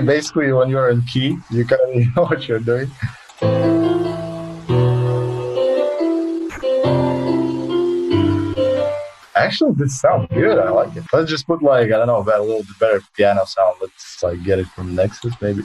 Basically 0.09 0.51
when 0.51 0.69
you're 0.71 0.89
in 0.89 1.03
key, 1.03 1.37
you 1.51 1.63
kind 1.63 1.81
of 1.83 1.89
know 2.15 2.25
what 2.25 2.47
you're 2.47 2.57
doing. 2.57 2.89
Actually, 9.35 9.73
this 9.75 9.99
sounds 9.99 10.27
good. 10.33 10.57
I 10.57 10.71
like 10.71 10.95
it. 10.95 11.03
Let's 11.13 11.29
just 11.29 11.45
put 11.45 11.61
like 11.61 11.87
I 11.91 11.97
don't 11.99 12.07
know, 12.07 12.17
about 12.17 12.39
a 12.39 12.43
little 12.43 12.63
bit 12.63 12.79
better 12.79 13.01
piano 13.15 13.45
sound. 13.45 13.75
Let's 13.81 14.23
like 14.23 14.43
get 14.43 14.57
it 14.57 14.67
from 14.67 14.95
Nexus, 14.95 15.35
maybe. 15.41 15.63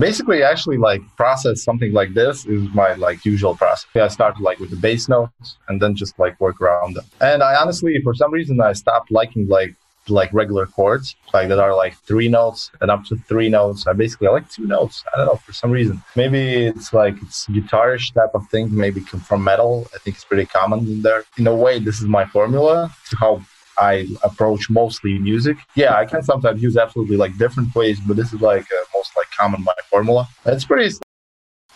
Basically, 0.00 0.42
actually, 0.42 0.78
like 0.78 1.02
process 1.16 1.62
something 1.62 1.92
like 1.92 2.14
this 2.14 2.46
is 2.46 2.62
my 2.74 2.94
like 2.94 3.24
usual 3.24 3.54
process. 3.54 3.86
I 3.94 4.08
started 4.08 4.40
like 4.42 4.58
with 4.58 4.70
the 4.70 4.76
bass 4.76 5.08
notes 5.08 5.58
and 5.68 5.80
then 5.80 5.94
just 5.94 6.18
like 6.18 6.40
work 6.40 6.60
around 6.60 6.94
them. 6.94 7.04
And 7.20 7.42
I 7.42 7.54
honestly, 7.54 8.00
for 8.02 8.14
some 8.14 8.32
reason, 8.32 8.60
I 8.60 8.72
stopped 8.72 9.10
liking 9.10 9.46
like 9.48 9.74
like 10.08 10.32
regular 10.32 10.66
chords, 10.66 11.14
like 11.34 11.48
that 11.48 11.58
are 11.58 11.74
like 11.74 11.94
three 11.98 12.28
notes 12.28 12.70
and 12.80 12.90
up 12.90 13.04
to 13.04 13.16
three 13.28 13.48
notes. 13.48 13.86
I 13.86 13.92
basically 13.92 14.28
I 14.28 14.30
like 14.30 14.50
two 14.50 14.66
notes. 14.66 15.04
I 15.12 15.18
don't 15.18 15.26
know 15.26 15.36
for 15.36 15.52
some 15.52 15.70
reason. 15.70 16.02
Maybe 16.16 16.66
it's 16.66 16.92
like 16.92 17.20
it's 17.22 17.46
guitarish 17.46 18.12
type 18.14 18.34
of 18.34 18.48
thing. 18.48 18.74
Maybe 18.74 19.00
from 19.00 19.44
metal. 19.44 19.86
I 19.94 19.98
think 19.98 20.16
it's 20.16 20.24
pretty 20.24 20.46
common 20.46 20.80
in 20.80 21.02
there. 21.02 21.24
In 21.36 21.46
a 21.46 21.54
way, 21.54 21.78
this 21.78 22.00
is 22.00 22.06
my 22.06 22.24
formula 22.24 22.90
to 23.10 23.16
how 23.16 23.42
I 23.80 24.06
approach 24.22 24.68
mostly 24.70 25.18
music. 25.18 25.56
Yeah, 25.74 25.94
I 25.96 26.04
can 26.04 26.22
sometimes 26.22 26.62
use 26.62 26.76
absolutely 26.76 27.16
like 27.16 27.36
different 27.38 27.74
ways, 27.74 27.98
but 28.06 28.16
this 28.16 28.32
is 28.32 28.40
like 28.40 28.62
uh, 28.62 28.84
most 28.94 29.10
like 29.16 29.28
common 29.36 29.64
my 29.64 29.74
formula. 29.90 30.28
It's 30.46 30.64
pretty 30.64 30.90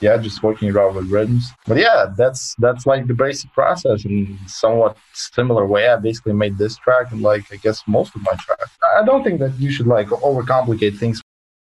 yeah, 0.01 0.17
just 0.19 0.43
working 0.43 0.71
around 0.71 0.97
with 0.97 1.11
rhythms. 1.11 1.51
But 1.67 1.79
yeah, 1.79 2.07
that's 2.17 2.55
that's 2.59 2.87
like 2.87 3.07
the 3.07 3.15
basic 3.15 3.53
process 3.53 4.05
in 4.05 4.39
somewhat 4.47 4.97
similar 5.13 5.67
way. 5.67 5.89
I 5.89 5.97
basically 5.97 6.35
made 6.35 6.59
this 6.59 6.77
track 6.77 7.13
and 7.13 7.23
like 7.23 7.45
I 7.53 7.57
guess 7.57 7.83
most 7.87 8.15
of 8.15 8.23
my 8.23 8.33
tracks. 8.33 8.71
I 8.99 9.05
don't 9.05 9.25
think 9.25 9.41
that 9.41 9.59
you 9.59 9.71
should 9.71 9.87
like 9.87 10.09
overcomplicate 10.09 10.99
things 10.99 11.23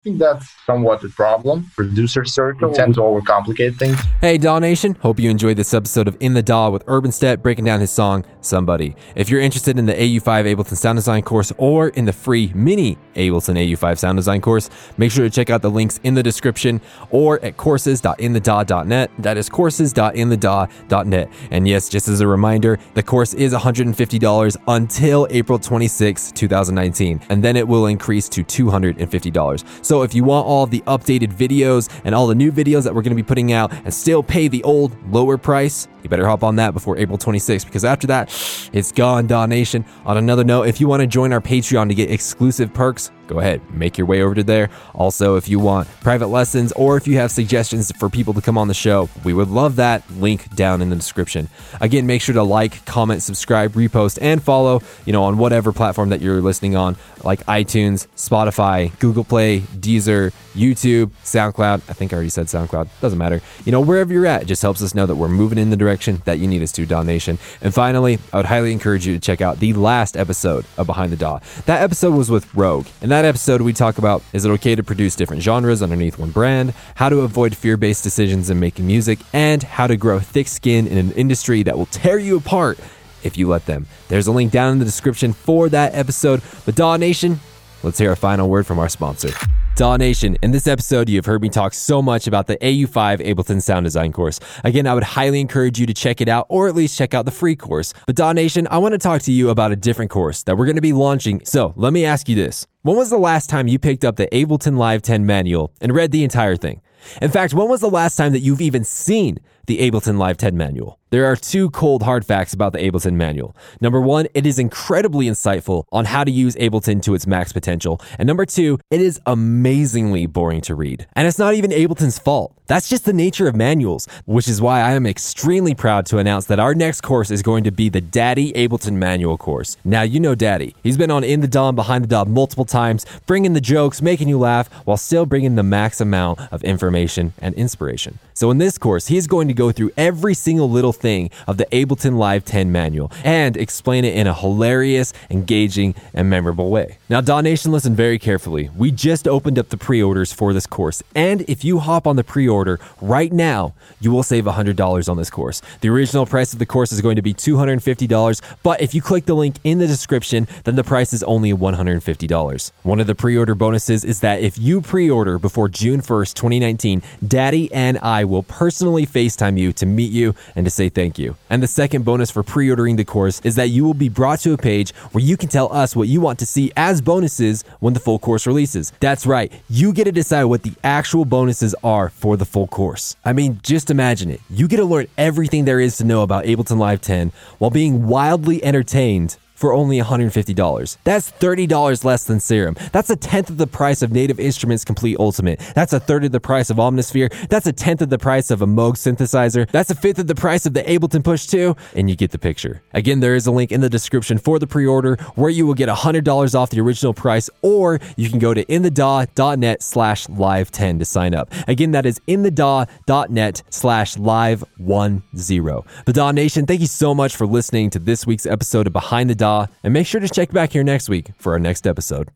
think 0.06 0.20
that's 0.20 0.54
somewhat 0.68 1.04
a 1.04 1.10
problem. 1.10 1.72
Producer 1.76 2.26
circle 2.26 2.72
tend 2.72 2.94
to 2.94 3.00
overcomplicate 3.02 3.76
things. 3.80 3.98
Hey, 4.22 4.38
Daw 4.38 4.60
Nation. 4.60 4.96
Hope 5.02 5.20
you 5.20 5.32
enjoyed 5.32 5.58
this 5.58 5.74
episode 5.74 6.08
of 6.08 6.16
In 6.20 6.36
the 6.36 6.44
Daw 6.44 6.70
with 6.70 6.86
Urbanstep 6.86 7.42
breaking 7.42 7.66
down 7.66 7.80
his 7.80 7.90
song, 7.90 8.24
Somebody. 8.40 8.96
If 9.16 9.32
you're 9.32 9.42
interested 9.42 9.80
in 9.80 9.88
the 9.88 9.96
AU5 9.96 10.56
Ableton 10.56 10.78
Sound 10.78 10.98
Design 10.98 11.24
course 11.24 11.52
or 11.58 11.88
in 11.90 12.06
the 12.06 12.14
free 12.14 12.52
mini 12.54 13.00
Ableton 13.16 13.58
AU5 13.58 13.98
Sound 13.98 14.18
Design 14.20 14.42
course, 14.42 14.70
make 14.98 15.12
sure 15.12 15.24
to 15.24 15.30
check 15.32 15.50
out 15.50 15.64
the 15.64 15.72
links 15.72 16.00
in 16.04 16.14
the 16.14 16.22
description 16.22 16.82
or 17.10 17.44
at 17.44 17.58
courses.inthedaw.net. 17.58 19.10
That 19.18 19.38
is 19.38 19.50
courses.inthedaw.net. 19.50 21.30
And 21.50 21.68
yes, 21.68 21.90
just 21.90 22.08
as 22.08 22.22
a 22.22 22.28
reminder, 22.28 22.78
the 22.94 23.02
course 23.02 23.34
is 23.34 23.54
$150 23.54 24.58
until 24.68 25.26
April 25.32 25.58
26, 25.58 26.32
2019, 26.34 27.22
and 27.30 27.44
then 27.44 27.56
it 27.56 27.68
will 27.68 27.88
increase 27.88 28.30
to 28.30 28.44
$250. 28.44 29.84
So 29.84 29.95
so 29.96 30.02
if 30.02 30.14
you 30.14 30.26
want 30.26 30.46
all 30.46 30.66
the 30.66 30.82
updated 30.82 31.32
videos 31.32 31.90
and 32.04 32.14
all 32.14 32.28
the 32.28 32.36
new 32.36 32.52
videos 32.52 32.84
that 32.84 32.94
we're 32.94 33.02
going 33.02 33.16
to 33.16 33.24
be 33.24 33.24
putting 33.24 33.54
out 33.54 33.72
and 33.72 33.94
still 33.94 34.22
pay 34.22 34.50
the 34.50 34.62
old 34.64 34.94
lower 35.10 35.38
price, 35.38 35.88
you 36.04 36.10
better 36.10 36.28
hop 36.28 36.44
on 36.44 36.58
that 36.58 36.74
before 36.74 36.98
April 36.98 37.18
26th 37.18 37.64
because 37.66 37.86
after 37.86 38.06
that, 38.08 38.28
it's 38.74 38.92
gone, 38.92 39.26
Daw 39.26 39.46
Nation. 39.46 39.86
On 40.06 40.18
another 40.18 40.44
note, 40.44 40.64
if 40.64 40.82
you 40.82 40.90
want 40.90 41.00
to 41.00 41.08
join 41.08 41.32
our 41.32 41.40
Patreon 41.40 41.88
to 41.88 41.96
get 41.96 42.12
exclusive 42.12 42.74
perks, 42.74 43.10
go 43.28 43.40
ahead, 43.40 43.62
make 43.74 43.98
your 43.98 44.08
way 44.08 44.22
over 44.22 44.36
to 44.36 44.44
there. 44.44 44.70
Also, 44.94 45.36
if 45.36 45.48
you 45.48 45.60
want 45.60 45.88
private 46.02 46.28
lessons 46.28 46.72
or 46.74 46.98
if 46.98 47.08
you 47.08 47.18
have 47.18 47.32
suggestions 47.32 47.92
for 47.98 48.10
people 48.10 48.34
to 48.34 48.42
come 48.42 48.58
on 48.58 48.68
the 48.68 48.74
show, 48.74 49.10
we 49.24 49.34
would 49.34 49.50
love 49.50 49.78
that. 49.78 50.04
Link 50.12 50.54
down 50.56 50.82
in 50.82 50.90
the 50.90 50.96
description. 50.96 51.50
Again, 51.82 52.06
make 52.06 52.22
sure 52.22 52.34
to 52.34 52.44
like, 52.44 52.86
comment, 52.86 53.24
subscribe, 53.24 53.74
repost, 53.74 54.18
and 54.22 54.42
follow, 54.42 54.82
you 55.06 55.14
know, 55.14 55.24
on 55.24 55.38
whatever 55.38 55.72
platform 55.72 56.10
that 56.10 56.22
you're 56.22 56.42
listening 56.42 56.76
on, 56.76 56.96
like 57.24 57.44
iTunes, 57.46 58.08
Spotify, 58.16 58.98
Google 59.00 59.24
Play, 59.24 59.60
Deezer, 59.60 60.32
YouTube, 60.54 61.12
SoundCloud. 61.24 61.82
I 61.90 61.94
think 61.94 62.14
I 62.14 62.16
already 62.16 62.30
said 62.30 62.48
SoundCloud. 62.48 62.88
Doesn't 63.02 63.20
matter. 63.20 63.42
You 63.66 63.72
know, 63.72 63.82
wherever 63.82 64.14
you're 64.14 64.26
at, 64.26 64.44
it 64.44 64.46
just 64.46 64.62
helps 64.62 64.82
us 64.82 64.96
know 64.96 65.06
that 65.06 65.16
we're 65.16 65.28
moving 65.28 65.58
in 65.58 65.70
the 65.70 65.78
direction 65.78 66.22
that 66.26 66.40
you 66.40 66.48
need 66.48 66.62
us 66.62 66.72
to, 66.74 66.86
Daw 66.86 67.04
Nation. 67.04 67.38
And 67.62 67.74
finally, 67.74 68.20
I 68.32 68.38
would 68.38 68.46
highly 68.46 68.72
encourage 68.72 69.06
you 69.06 69.14
to 69.14 69.20
check 69.20 69.42
out 69.42 69.60
the 69.60 69.74
last 69.74 70.16
episode 70.16 70.66
of 70.78 70.88
Behind 70.88 71.12
the 71.12 71.18
Daw. 71.18 71.40
That 71.66 71.82
episode 71.82 72.16
was 72.16 72.30
with 72.32 72.54
Rogue. 72.56 72.88
And 73.02 73.12
that 73.16 73.24
episode, 73.24 73.62
we 73.62 73.72
talk 73.72 73.98
about 73.98 74.22
is 74.34 74.44
it 74.44 74.50
okay 74.50 74.76
to 74.76 74.84
produce 74.84 75.16
different 75.16 75.42
genres 75.42 75.82
underneath 75.82 76.20
one 76.20 76.32
brand, 76.32 76.74
how 76.96 77.08
to 77.08 77.22
avoid 77.22 77.56
fear 77.56 77.78
based 77.78 78.04
decisions 78.04 78.50
in 78.50 78.60
making 78.60 78.86
music, 78.86 79.20
and 79.32 79.64
how 79.64 79.88
to 79.88 79.96
grow 79.96 80.20
thick 80.20 80.50
skin 80.50 80.86
in 80.86 80.98
an 80.98 81.12
industry 81.14 81.64
that 81.64 81.78
will 81.78 81.86
tear 81.86 82.20
you 82.20 82.36
apart 82.36 82.78
if 83.24 83.38
you 83.38 83.48
let 83.48 83.66
them. 83.68 83.88
There's 84.10 84.28
a 84.28 84.34
link 84.34 84.52
down 84.52 84.74
in 84.74 84.80
the 84.80 84.86
description 84.86 85.32
for 85.32 85.70
that 85.70 85.96
episode. 85.96 86.42
But 86.66 86.76
Daw 86.76 86.98
Nation, 86.98 87.40
let's 87.84 87.98
hear 87.98 88.12
a 88.12 88.18
final 88.18 88.50
word 88.50 88.68
from 88.68 88.80
our 88.80 88.90
sponsor. 88.90 89.30
Daw 89.76 89.98
Nation, 89.98 90.38
in 90.42 90.52
this 90.52 90.68
episode, 90.68 91.10
you 91.10 91.18
have 91.18 91.26
heard 91.26 91.42
me 91.42 91.50
talk 91.50 91.74
so 91.74 92.02
much 92.02 92.28
about 92.28 92.48
the 92.48 92.56
AU5 92.56 93.20
Ableton 93.20 93.62
Sound 93.62 93.84
Design 93.84 94.14
course. 94.14 94.40
Again, 94.64 94.88
I 94.88 94.94
would 94.94 95.04
highly 95.04 95.42
encourage 95.42 95.78
you 95.78 95.86
to 95.86 95.94
check 95.94 96.22
it 96.22 96.30
out 96.30 96.46
or 96.48 96.70
at 96.70 96.76
least 96.76 96.98
check 96.98 97.14
out 97.14 97.26
the 97.26 97.32
free 97.32 97.58
course. 97.58 97.94
But 98.06 98.16
Daw 98.16 98.32
Nation, 98.32 98.70
I 98.72 98.78
want 98.78 98.94
to 98.94 98.98
talk 98.98 99.22
to 99.24 99.34
you 99.34 99.50
about 99.50 99.74
a 99.74 99.76
different 99.76 100.12
course 100.12 100.44
that 100.44 100.58
we're 100.58 100.64
going 100.66 100.78
to 100.78 100.82
be 100.82 100.94
launching. 100.94 101.44
So 101.44 101.74
let 101.76 101.92
me 101.92 102.06
ask 102.06 102.30
you 102.30 102.38
this. 102.38 102.66
When 102.84 102.96
was 102.96 103.10
the 103.10 103.18
last 103.18 103.50
time 103.50 103.68
you 103.68 103.78
picked 103.78 104.06
up 104.06 104.16
the 104.16 104.28
Ableton 104.28 104.78
Live 104.78 105.02
10 105.02 105.26
manual 105.26 105.74
and 105.82 105.94
read 105.94 106.12
the 106.12 106.24
entire 106.24 106.56
thing? 106.56 106.80
In 107.22 107.30
fact, 107.30 107.54
when 107.54 107.68
was 107.68 107.82
the 107.82 107.90
last 107.90 108.16
time 108.16 108.32
that 108.32 108.40
you've 108.40 108.62
even 108.62 108.86
seen 108.86 109.40
the 109.66 109.80
Ableton 109.80 110.18
Live 110.18 110.38
10 110.38 110.56
manual? 110.58 111.00
There 111.12 111.26
are 111.26 111.38
two 111.38 111.70
cold 111.70 112.04
hard 112.04 112.26
facts 112.26 112.54
about 112.54 112.74
the 112.74 112.80
Ableton 112.80 113.14
manual. 113.14 113.56
Number 113.80 114.02
one, 114.02 114.28
it 114.34 114.46
is 114.46 114.60
incredibly 114.60 115.28
insightful 115.28 115.86
on 115.92 116.06
how 116.06 116.26
to 116.26 116.32
use 116.32 116.56
Ableton 116.56 117.02
to 117.04 117.14
its 117.14 117.26
max 117.26 117.54
potential. 117.54 118.02
And 118.20 118.28
number 118.28 118.46
two, 118.46 118.80
it 118.92 119.00
is 119.00 119.22
amazingly 119.26 120.26
boring 120.26 120.62
to 120.62 120.76
read. 120.76 121.08
And 121.16 121.28
it's 121.28 121.40
not 121.40 121.54
even 121.54 121.72
Ableton's 121.72 122.20
fault. 122.20 122.54
That's 122.68 122.90
just 122.90 123.06
the 123.06 123.14
nature 123.14 123.48
of 123.48 123.56
manuals, 123.56 124.08
which 124.26 124.48
is 124.48 124.60
why 124.60 124.82
I 124.82 124.94
am 124.94 125.06
extremely 125.06 125.76
proud 125.76 126.08
to 126.08 126.18
announce 126.18 126.46
that 126.46 126.60
our 126.60 126.74
next 126.74 127.02
course 127.02 127.30
is 127.30 127.44
going 127.44 127.64
to 127.66 127.72
be 127.72 127.90
the 127.90 128.02
Daddy 128.02 128.52
Ableton 128.54 128.94
Manual 128.94 129.38
course. 129.38 129.78
Now, 129.86 130.02
you 130.02 130.20
know 130.20 130.34
Daddy. 130.34 130.76
He's 130.82 130.98
been 130.98 131.12
on 131.12 131.24
In 131.24 131.42
the 131.42 131.48
Daw, 131.48 131.72
Behind 131.72 132.04
the 132.04 132.08
Daw 132.08 132.26
multiple 132.26 132.66
times, 132.66 133.06
bringing 133.28 133.54
the 133.54 133.62
jokes, 133.62 134.02
making 134.02 134.30
you 134.30 134.40
laugh, 134.40 134.68
while 134.86 134.98
still 134.98 135.28
bringing 135.28 135.56
the 135.56 135.64
max 135.64 136.02
amount 136.02 136.40
of 136.52 136.64
information 136.64 137.34
and 137.40 137.54
inspiration. 137.54 138.18
So, 138.34 138.50
in 138.50 138.58
this 138.58 138.80
course, 138.80 139.08
he 139.08 139.18
is 139.18 139.28
going 139.28 139.48
to 139.48 139.54
go 139.56 139.72
through 139.72 139.92
every 139.98 140.34
single 140.34 140.70
little 140.70 140.94
thing 140.94 141.30
of 141.48 141.58
the 141.58 141.66
Ableton 141.72 142.18
Live 142.18 142.46
10 142.46 142.72
manual 142.72 143.12
and 143.24 143.58
explain 143.58 144.06
it 144.06 144.16
in 144.16 144.28
a 144.28 144.34
hilarious, 144.34 145.14
engaging, 145.30 145.96
and 146.14 146.30
memorable 146.30 146.70
way. 146.70 146.98
Now, 147.10 147.22
Daw 147.22 147.42
Nation, 147.42 147.72
listen 147.72 147.96
very 147.96 148.20
carefully. 148.20 148.70
We 148.76 148.92
just 148.92 149.28
opened 149.28 149.58
up 149.58 149.70
the 149.70 149.78
pre 149.78 150.02
orders 150.02 150.34
for 150.34 150.54
this 150.54 150.68
course, 150.68 151.02
and 151.16 151.42
if 151.48 151.64
you 151.64 151.80
hop 151.80 152.08
on 152.08 152.16
the 152.16 152.24
pre 152.24 152.48
order 152.48 152.80
right 153.02 153.32
now, 153.32 153.74
you 154.00 154.12
will 154.12 154.24
save 154.24 154.46
$100 154.46 155.10
on 155.10 155.18
this 155.18 155.30
course. 155.30 155.62
The 155.82 155.90
original 155.90 156.26
price 156.26 156.54
of 156.54 156.60
the 156.60 156.66
course 156.66 156.92
is 156.92 157.02
going 157.02 157.16
to 157.16 157.22
be 157.22 157.34
$250, 157.34 158.42
but 158.64 158.82
if 158.82 158.94
you 158.94 159.02
click 159.02 159.26
the 159.26 159.36
link 159.36 159.56
in 159.64 159.80
the 159.80 159.88
description, 159.88 160.48
then 160.64 160.76
the 160.76 160.84
price 160.84 161.14
is 161.14 161.24
only 161.24 161.54
$150. 161.54 162.72
One 162.84 163.00
of 163.00 163.08
the 163.08 163.16
pre 163.16 163.38
order 163.38 163.56
bonuses 163.56 164.04
is 164.04 164.20
that 164.22 164.42
if 164.42 164.58
you 164.58 164.82
pre 164.82 165.10
order 165.10 165.38
before 165.38 165.70
June 165.70 166.02
1st, 166.02 166.34
2019, 166.34 167.02
Daddy 167.26 167.72
and 167.72 167.98
I 168.00 168.26
will 168.26 168.44
personally 168.44 169.06
FaceTime 169.06 169.45
you 169.54 169.72
to 169.74 169.86
meet 169.86 170.12
you 170.12 170.34
and 170.56 170.66
to 170.66 170.70
say 170.70 170.90
thank 170.90 171.20
you. 171.20 171.36
And 171.50 171.62
the 171.62 171.68
second 171.68 172.04
bonus 172.06 172.32
for 172.32 172.42
pre 172.42 172.70
ordering 172.70 172.96
the 172.96 173.06
course 173.06 173.40
is 173.44 173.56
that 173.56 173.70
you 173.70 173.84
will 173.84 173.94
be 173.94 174.10
brought 174.10 174.40
to 174.40 174.54
a 174.54 174.58
page 174.58 174.92
where 175.12 175.24
you 175.24 175.38
can 175.38 175.50
tell 175.50 175.72
us 175.72 175.96
what 175.96 176.08
you 176.08 176.22
want 176.22 176.40
to 176.40 176.46
see 176.46 176.72
as 176.76 177.02
bonuses 177.02 177.64
when 177.80 177.94
the 177.94 178.00
full 178.00 178.20
course 178.20 178.48
releases. 178.48 178.92
That's 179.00 179.26
right, 179.26 179.54
you 179.70 179.94
get 179.94 180.06
to 180.06 180.12
decide 180.12 180.46
what 180.46 180.64
the 180.64 180.74
actual 180.84 181.26
bonuses 181.26 181.76
are 181.84 182.10
for 182.10 182.36
the 182.36 182.46
full 182.46 182.68
course. 182.68 183.16
I 183.24 183.34
mean, 183.34 183.60
just 183.62 183.92
imagine 183.92 184.32
it. 184.32 184.42
You 184.50 184.68
get 184.68 184.78
to 184.78 184.86
learn 184.86 185.08
everything 185.18 185.66
there 185.66 185.80
is 185.80 185.98
to 185.98 186.04
know 186.04 186.24
about 186.24 186.46
Ableton 186.46 186.78
Live 186.78 187.02
10 187.02 187.32
while 187.60 187.72
being 187.72 188.08
wildly 188.08 188.64
entertained 188.64 189.38
for 189.56 189.74
only 189.74 190.00
$150. 190.00 190.98
That's 191.04 191.32
$30 191.32 192.04
less 192.04 192.24
than 192.26 192.40
Serum. 192.40 192.76
That's 192.92 193.10
a 193.10 193.16
tenth 193.16 193.50
of 193.50 193.58
the 193.58 193.68
price 193.68 194.02
of 194.02 194.12
Native 194.12 194.40
Instruments 194.40 194.86
Complete 194.86 195.18
Ultimate. 195.20 195.60
That's 195.74 195.94
a 195.94 196.00
third 196.00 196.26
of 196.26 196.32
the 196.32 196.40
price 196.40 196.70
of 196.70 196.78
Omnisphere. 196.78 197.50
That's 197.50 197.66
a 197.66 197.74
tenth 197.74 198.02
of 198.02 198.10
the 198.10 198.20
price 198.20 198.52
of 198.52 198.62
a 198.62 198.68
Moog 198.68 198.94
synthesizer. 198.94 199.70
That's 199.72 199.90
a 199.90 199.96
fifth 199.96 200.20
of 200.20 200.28
the 200.28 200.36
price 200.36 200.66
of 200.66 200.74
the 200.74 200.84
Ableton 200.84 201.24
Push 201.24 201.48
2, 201.48 201.76
and 201.96 202.10
you 202.10 202.16
get 202.16 202.32
the 202.32 202.38
picture. 202.38 202.84
Again, 202.94 203.20
there 203.20 203.36
is 203.36 203.48
a 203.48 203.52
link 203.52 203.72
in 203.72 203.82
the 203.82 203.90
description 203.90 204.38
for 204.38 204.60
the 204.60 204.68
pre-order 204.68 205.16
where 205.36 205.50
you 205.50 205.66
will 205.66 205.74
get 205.74 205.90
$100 205.90 206.56
off 206.56 206.70
the 206.70 206.82
original 206.82 207.14
price, 207.14 207.50
or 207.62 208.00
you 208.16 208.30
can 208.30 208.40
go 208.40 208.54
to 208.54 208.66
inthedaw.net 208.66 209.82
slash 209.82 210.30
live 210.30 210.72
10 210.72 211.00
to 211.00 211.06
sign 211.06 211.34
up. 211.34 211.52
Again, 211.68 211.92
that 211.92 212.06
is 212.06 212.20
inthedaw.net 212.28 213.64
slash 213.70 214.18
live 214.18 214.64
10. 214.78 215.24
The 215.34 216.14
Daw 216.14 216.32
Nation, 216.32 216.66
thank 216.66 216.82
you 216.82 216.88
so 216.88 217.16
much 217.16 217.36
for 217.36 217.48
listening 217.48 217.90
to 217.92 218.00
this 218.00 218.28
week's 218.28 218.46
episode 218.46 218.88
of 218.88 218.94
Behind 218.94 219.30
the 219.30 219.36
Daw, 219.46 219.68
and 219.84 219.94
make 219.94 220.08
sure 220.08 220.20
to 220.20 220.28
check 220.28 220.52
back 220.52 220.72
here 220.72 220.84
next 220.84 221.08
week 221.08 221.30
for 221.38 221.54
our 221.54 221.60
next 221.60 221.86
episode. 221.86 222.32